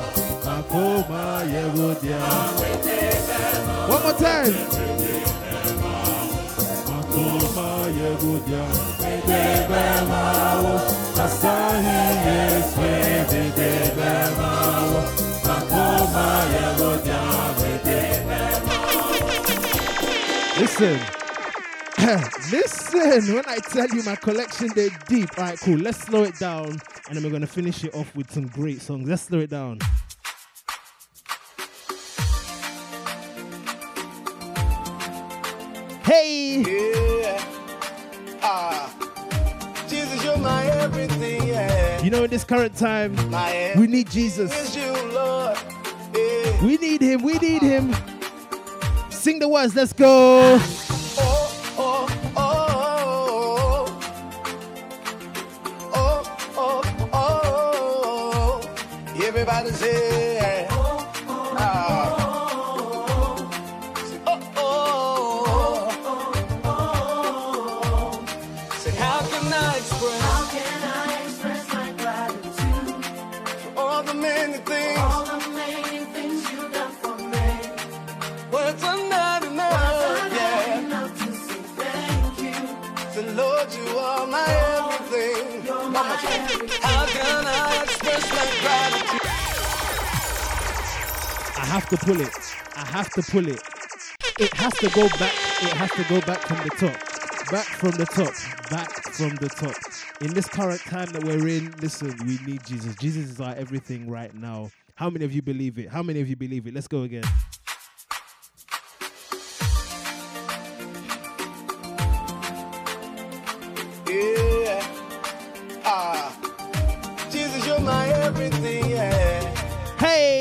One 3.90 4.02
more 4.04 4.14
time. 4.14 4.54
Makoma 6.88 7.70
Listen. 20.60 21.00
Listen, 22.52 23.34
when 23.34 23.46
I 23.48 23.60
tell 23.60 23.88
you 23.88 24.04
my 24.04 24.18
collection 24.18 24.68
they 24.76 24.90
deep. 25.08 25.30
All 25.38 25.46
right, 25.46 25.58
cool. 25.58 25.78
Let's 25.78 26.00
slow 26.00 26.24
it 26.24 26.38
down 26.38 26.66
and 27.08 27.16
then 27.16 27.24
we're 27.24 27.30
going 27.30 27.42
to 27.42 27.48
finish 27.48 27.86
it 27.86 27.96
off 27.96 28.14
with 28.14 28.30
some 28.30 28.48
great 28.48 28.82
songs. 28.82 29.08
Let's 29.08 29.22
slow 29.22 29.40
it 29.40 29.50
down. 29.50 29.80
Hey! 36.04 36.62
Yeah. 36.68 37.44
Ah. 38.42 38.94
Jesus, 39.88 40.22
you're 40.26 40.38
my 40.40 40.66
everything, 40.66 41.48
yeah. 41.48 42.02
You 42.04 42.10
know, 42.10 42.26
in 42.26 42.30
this 42.30 42.44
current 42.44 42.76
time, 42.76 43.16
we 43.80 43.88
need 43.88 44.10
Jesus. 44.10 44.76
You, 44.76 44.92
Lord. 45.14 45.58
Yeah. 46.14 46.66
We 46.66 46.76
need 46.76 47.02
him. 47.02 47.24
We 47.24 47.38
need 47.38 47.62
him. 47.62 47.96
Sing 49.20 49.40
the 49.40 49.50
words. 49.50 49.76
Let's 49.76 49.92
go. 49.92 50.58
Oh, 51.18 51.52
oh, 51.78 52.08
oh, 52.38 53.88
oh, 55.94 56.24
oh, 56.58 56.82
oh, 57.12 57.12
oh. 57.14 58.62
Everybody 59.22 59.72
say, 59.72 60.68
ah. 60.72 60.76
Say, 64.06 64.20
oh, 64.26 64.40
oh. 66.66 68.26
Say, 68.78 68.92
how 68.92 69.20
can 69.20 69.54
I 69.54 69.78
express? 69.78 70.22
How 70.22 70.46
can 70.50 70.84
I 70.84 71.24
express 71.26 71.68
my 71.74 71.92
gratitude 71.98 73.06
for 73.76 73.80
all 73.82 74.04
the 74.04 74.14
many 74.14 74.58
things? 74.60 75.09
One. 86.00 86.08
How 86.08 87.06
can 87.08 87.46
I 87.46 87.84
express 87.84 88.32
my 88.32 88.46
gratitude? 88.62 89.20
I 91.58 91.66
have 91.66 91.90
to 91.90 91.98
pull 91.98 92.22
it. 92.22 92.34
I 92.78 92.86
have 92.88 93.10
to 93.10 93.22
pull 93.22 93.48
it. 93.50 93.62
It 94.40 94.54
has 94.54 94.74
to 94.76 94.90
go 94.92 95.10
back. 95.20 95.34
It 95.62 95.74
has 95.74 95.92
to 95.92 96.04
go 96.06 96.22
back 96.22 96.40
from 96.40 96.58
the 96.64 96.70
top. 96.78 96.96
Back 97.52 97.66
from 97.66 97.92
the 97.92 98.06
top. 98.06 98.34
Back 98.70 98.90
from 99.12 99.36
the 99.36 99.50
top. 99.50 99.76
In 100.22 100.34
this 100.34 100.48
current 100.48 100.80
time 100.80 101.08
that 101.08 101.22
we're 101.26 101.46
in, 101.50 101.74
listen, 101.82 102.16
we 102.26 102.38
need 102.46 102.66
Jesus. 102.66 102.96
Jesus 102.96 103.30
is 103.32 103.42
our 103.42 103.54
everything 103.56 104.10
right 104.10 104.34
now. 104.34 104.72
How 104.96 105.10
many 105.10 105.26
of 105.26 105.34
you 105.34 105.42
believe 105.42 105.78
it? 105.80 105.90
How 105.90 106.02
many 106.02 106.22
of 106.22 106.30
you 106.30 106.38
believe 106.38 106.66
it? 106.66 106.74
Let's 106.74 106.88
go 106.88 107.02
again. 107.02 107.26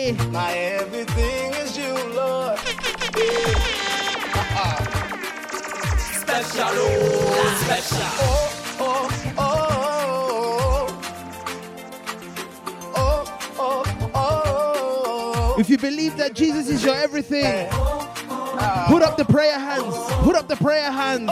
Hey. 0.09 0.27
My 0.31 0.53
everything 0.55 1.53
is 1.55 1.77
you, 1.77 1.93
Lord. 2.15 2.59
Ah. 4.57 4.79
Special, 5.99 6.65
oh, 6.65 7.61
special. 7.65 8.09
Oh, 8.25 8.49
oh, 8.81 9.09
oh. 9.39 9.55
Oh, 12.97 13.25
oh, 13.59 13.85
oh. 14.15 15.57
If 15.59 15.69
you 15.69 15.77
believe 15.77 16.17
that 16.17 16.33
Jesus 16.33 16.71
is 16.71 16.83
your 16.83 16.95
everything, 16.95 17.69
Put 18.89 19.03
up 19.03 19.19
the 19.19 19.27
prayer 19.27 19.59
hands. 19.59 19.95
Put 20.25 20.37
up 20.37 20.49
the 20.49 20.57
prayer 20.57 20.91
hands. 20.91 21.31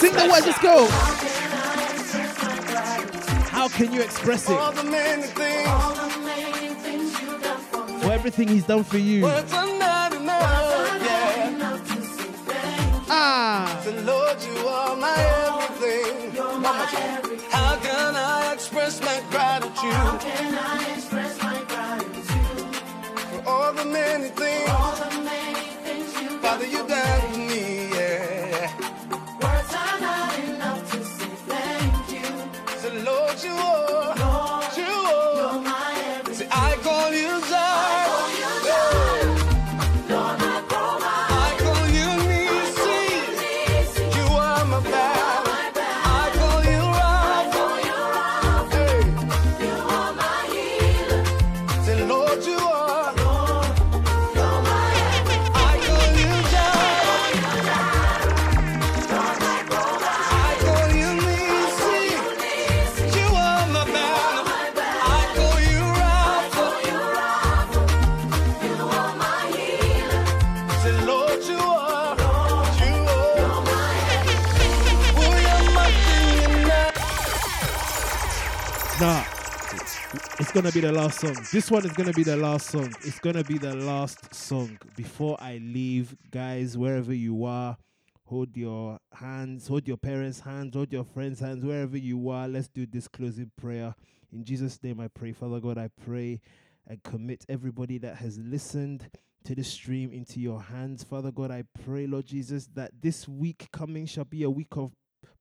Sing 0.00 0.14
the 0.14 0.28
words. 0.30 0.46
Let's 0.46 0.60
go. 0.60 1.15
How 3.66 3.72
can 3.76 3.92
you 3.92 4.00
express 4.00 4.48
it? 4.48 4.56
All 4.56 4.70
the 4.70 4.84
many 4.84 5.24
things. 5.24 5.68
For 8.00 8.12
everything 8.12 8.46
he's 8.46 8.62
done 8.64 8.84
for 8.84 8.98
you. 8.98 9.24
Words 9.24 9.52
are 9.52 9.66
not 9.76 10.14
enough. 10.14 11.02
Yeah. 11.02 11.80
Ah. 13.10 13.80
So 13.82 13.90
Lord, 14.02 14.40
you 14.40 14.68
are 14.68 14.94
my 14.94 15.18
everything. 15.48 16.32
Mama, 16.62 16.86
how 17.50 17.76
can 17.82 18.14
I 18.14 18.52
express 18.54 19.00
my 19.00 19.20
gratitude? 19.30 19.74
How 19.74 20.16
can 20.18 20.54
I 20.54 20.94
express 20.94 21.36
my 21.42 21.60
gratitude 21.66 22.76
for 23.16 23.48
all 23.48 23.72
the 23.72 23.84
many 23.84 24.28
things? 24.28 24.70
All 24.70 24.94
the 24.94 25.10
many 25.24 25.74
things 25.82 26.22
you 26.22 26.38
Father, 26.38 26.66
you 26.66 26.86
done 26.86 27.25
gonna 80.56 80.72
be 80.72 80.80
the 80.80 80.90
last 80.90 81.20
song. 81.20 81.36
This 81.52 81.70
one 81.70 81.84
is 81.84 81.92
gonna 81.92 82.14
be 82.14 82.22
the 82.22 82.38
last 82.38 82.70
song. 82.70 82.90
It's 83.02 83.18
gonna 83.18 83.44
be 83.44 83.58
the 83.58 83.74
last 83.74 84.34
song. 84.34 84.78
Before 84.96 85.36
I 85.38 85.58
leave, 85.58 86.16
guys, 86.30 86.78
wherever 86.78 87.12
you 87.12 87.44
are, 87.44 87.76
hold 88.24 88.56
your 88.56 88.98
hands, 89.12 89.68
hold 89.68 89.86
your 89.86 89.98
parents' 89.98 90.40
hands, 90.40 90.74
hold 90.74 90.90
your 90.94 91.04
friends' 91.04 91.40
hands, 91.40 91.62
wherever 91.62 91.98
you 91.98 92.30
are. 92.30 92.48
Let's 92.48 92.68
do 92.68 92.86
this 92.86 93.06
closing 93.06 93.50
prayer. 93.58 93.94
In 94.32 94.44
Jesus' 94.44 94.82
name 94.82 94.98
I 94.98 95.08
pray. 95.08 95.32
Father 95.32 95.60
God, 95.60 95.76
I 95.76 95.90
pray 96.02 96.40
and 96.86 97.02
commit 97.02 97.44
everybody 97.50 97.98
that 97.98 98.16
has 98.16 98.38
listened 98.38 99.10
to 99.44 99.54
the 99.54 99.62
stream 99.62 100.10
into 100.10 100.40
your 100.40 100.62
hands. 100.62 101.04
Father 101.04 101.32
God, 101.32 101.50
I 101.50 101.64
pray, 101.84 102.06
Lord 102.06 102.24
Jesus, 102.24 102.66
that 102.68 102.92
this 103.02 103.28
week 103.28 103.68
coming 103.74 104.06
shall 104.06 104.24
be 104.24 104.42
a 104.42 104.48
week 104.50 104.74
of 104.78 104.92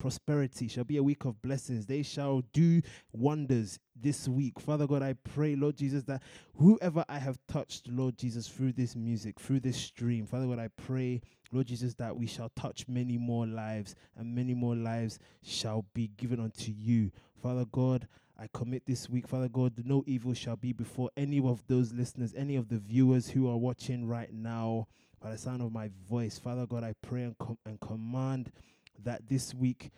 prosperity, 0.06 0.68
shall 0.68 0.84
be 0.84 0.98
a 0.98 1.03
week 1.03 1.26
of 1.26 1.41
blessings. 1.41 1.88
They 1.88 2.03
shall 2.03 2.44
do 2.53 2.80
wonders 3.11 3.80
this 3.99 4.27
week. 4.27 4.60
Father 4.60 4.86
God, 4.86 5.02
I 5.02 5.14
pray, 5.14 5.56
Lord 5.56 5.77
Jesus, 5.77 6.03
that 6.03 6.22
whoever 6.57 7.03
I 7.10 7.18
have 7.18 7.40
touched, 7.48 7.88
Lord 7.88 8.15
Jesus, 8.15 8.48
through 8.48 8.73
this 8.73 8.95
music, 8.95 9.40
through 9.40 9.61
this 9.61 9.77
stream, 9.77 10.27
Father 10.27 10.45
God, 10.45 10.60
I 10.60 10.69
pray, 10.77 11.22
Lord 11.52 11.65
Jesus, 11.65 11.95
that 11.95 12.15
we 12.15 12.27
shall 12.27 12.49
touch 12.49 12.88
many 12.88 13.18
more 13.18 13.48
lives 13.48 13.95
and 14.15 14.36
many 14.36 14.53
more 14.53 14.76
lives 14.76 15.18
shall 15.41 15.86
be 15.95 16.11
given 16.18 16.40
unto 16.40 16.72
you. 16.72 17.10
Father 17.41 17.65
God, 17.72 18.07
I 18.40 18.48
commit 18.53 18.86
this 18.86 19.10
week, 19.10 19.27
Father 19.27 19.49
God, 19.49 19.73
no 19.86 20.03
evil 20.06 20.36
shall 20.36 20.56
be 20.56 20.72
before 20.72 21.10
any 21.18 21.40
of 21.40 21.64
those 21.68 21.91
listeners, 21.94 22.36
any 22.38 22.57
of 22.57 22.69
the 22.69 22.77
viewers 22.77 23.30
who 23.30 23.49
are 23.49 23.57
watching 23.57 24.07
right 24.07 24.32
now 24.32 24.86
by 25.19 25.32
the 25.32 25.38
sound 25.40 25.64
of 25.64 25.72
my 25.72 25.90
voice. 26.07 26.38
Father 26.38 26.68
God, 26.68 26.84
I 26.84 26.94
pray 27.02 27.23
and, 27.23 27.36
com- 27.40 27.57
and 27.65 27.80
command 27.80 28.52
that 29.03 29.27
this 29.27 29.53
week 29.53 29.91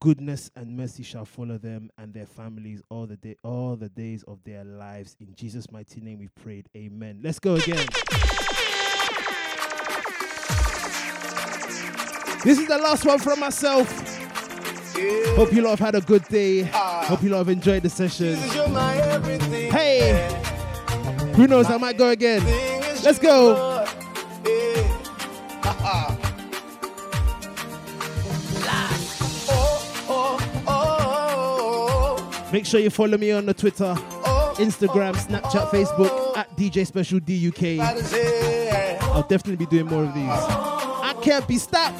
goodness 0.00 0.50
and 0.56 0.76
mercy 0.76 1.02
shall 1.02 1.24
follow 1.24 1.58
them 1.58 1.90
and 1.98 2.12
their 2.12 2.26
families 2.26 2.82
all 2.90 3.06
the 3.06 3.16
day 3.16 3.36
all 3.42 3.76
the 3.76 3.88
days 3.88 4.22
of 4.24 4.42
their 4.44 4.64
lives. 4.64 5.16
In 5.20 5.34
jesus 5.34 5.70
mighty 5.70 6.00
name 6.00 6.18
we 6.18 6.28
prayed. 6.28 6.68
Amen. 6.76 7.20
Let's 7.22 7.38
go 7.38 7.54
again. 7.54 7.86
This 12.44 12.58
is 12.58 12.68
the 12.68 12.78
last 12.78 13.06
one 13.06 13.18
from 13.18 13.40
myself. 13.40 13.88
Hope 15.34 15.52
you 15.52 15.62
lot 15.62 15.70
have 15.70 15.80
had 15.80 15.94
a 15.94 16.00
good 16.00 16.24
day. 16.24 16.62
Hope 16.64 17.22
you 17.22 17.30
lot 17.30 17.38
have 17.38 17.48
enjoyed 17.48 17.82
the 17.82 17.90
session. 17.90 18.34
My 18.72 18.92
hey! 19.72 20.40
Who 21.34 21.46
knows 21.46 21.70
i 21.70 21.76
might 21.78 21.98
go 21.98 22.10
again. 22.10 22.44
Let's 23.02 23.18
go 23.18 23.73
Make 32.54 32.66
sure 32.66 32.78
you 32.78 32.88
follow 32.88 33.18
me 33.18 33.32
on 33.32 33.46
the 33.46 33.52
Twitter, 33.52 33.96
Instagram, 34.62 35.16
Snapchat, 35.16 35.70
Facebook 35.70 36.36
at 36.36 36.56
DJ 36.56 36.86
Special 36.86 37.18
DUK. 37.18 37.80
I'll 39.10 39.22
definitely 39.22 39.56
be 39.56 39.66
doing 39.66 39.86
more 39.86 40.04
of 40.04 40.14
these. 40.14 40.22
I 40.28 41.16
can't 41.20 41.48
be 41.48 41.58
stopped. 41.58 41.98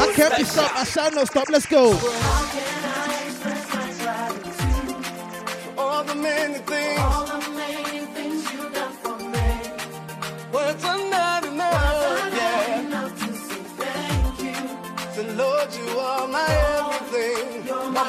I 0.00 0.12
can't 0.16 0.34
be 0.38 0.44
stopped. 0.44 0.74
I 0.74 0.84
shall 0.84 1.10
not 1.10 1.26
stop. 1.26 1.50
Let's 1.50 1.66
go. 1.66 1.92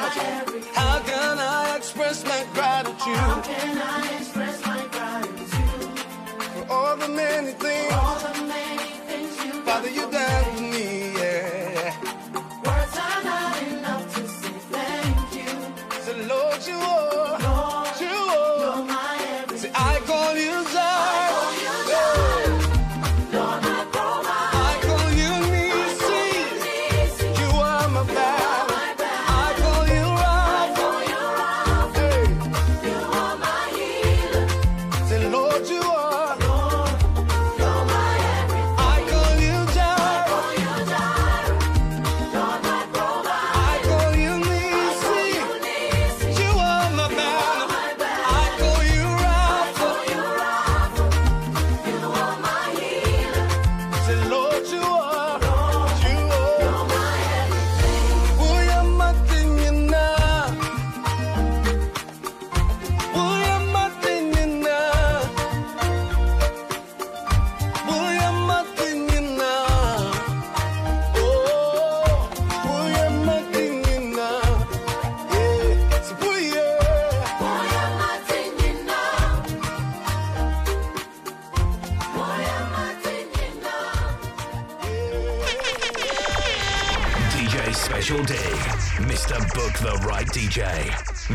How 0.08 1.00
can 1.00 1.38
I 1.38 1.76
express 1.76 2.24
my 2.24 2.46
gratitude? 2.54 3.16
How 3.16 3.40
can 3.42 3.78
I 3.78 4.16
express 4.18 4.64
my 4.64 4.86
gratitude 4.92 5.98
for 6.54 6.72
all 6.72 6.96
the 6.96 7.08
many 7.08 7.52
things? 7.52 7.92
All 7.92 8.18
the 8.20 8.42
many 8.44 8.90
things 9.08 9.44
you 9.44 9.52
Father, 9.62 9.90
you 9.90 10.10
done 10.10 10.56
for 10.56 10.62
me. 10.62 10.75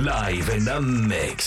Live 0.01 0.49
in 0.49 0.65
the 0.65 0.81
mix. 0.81 1.40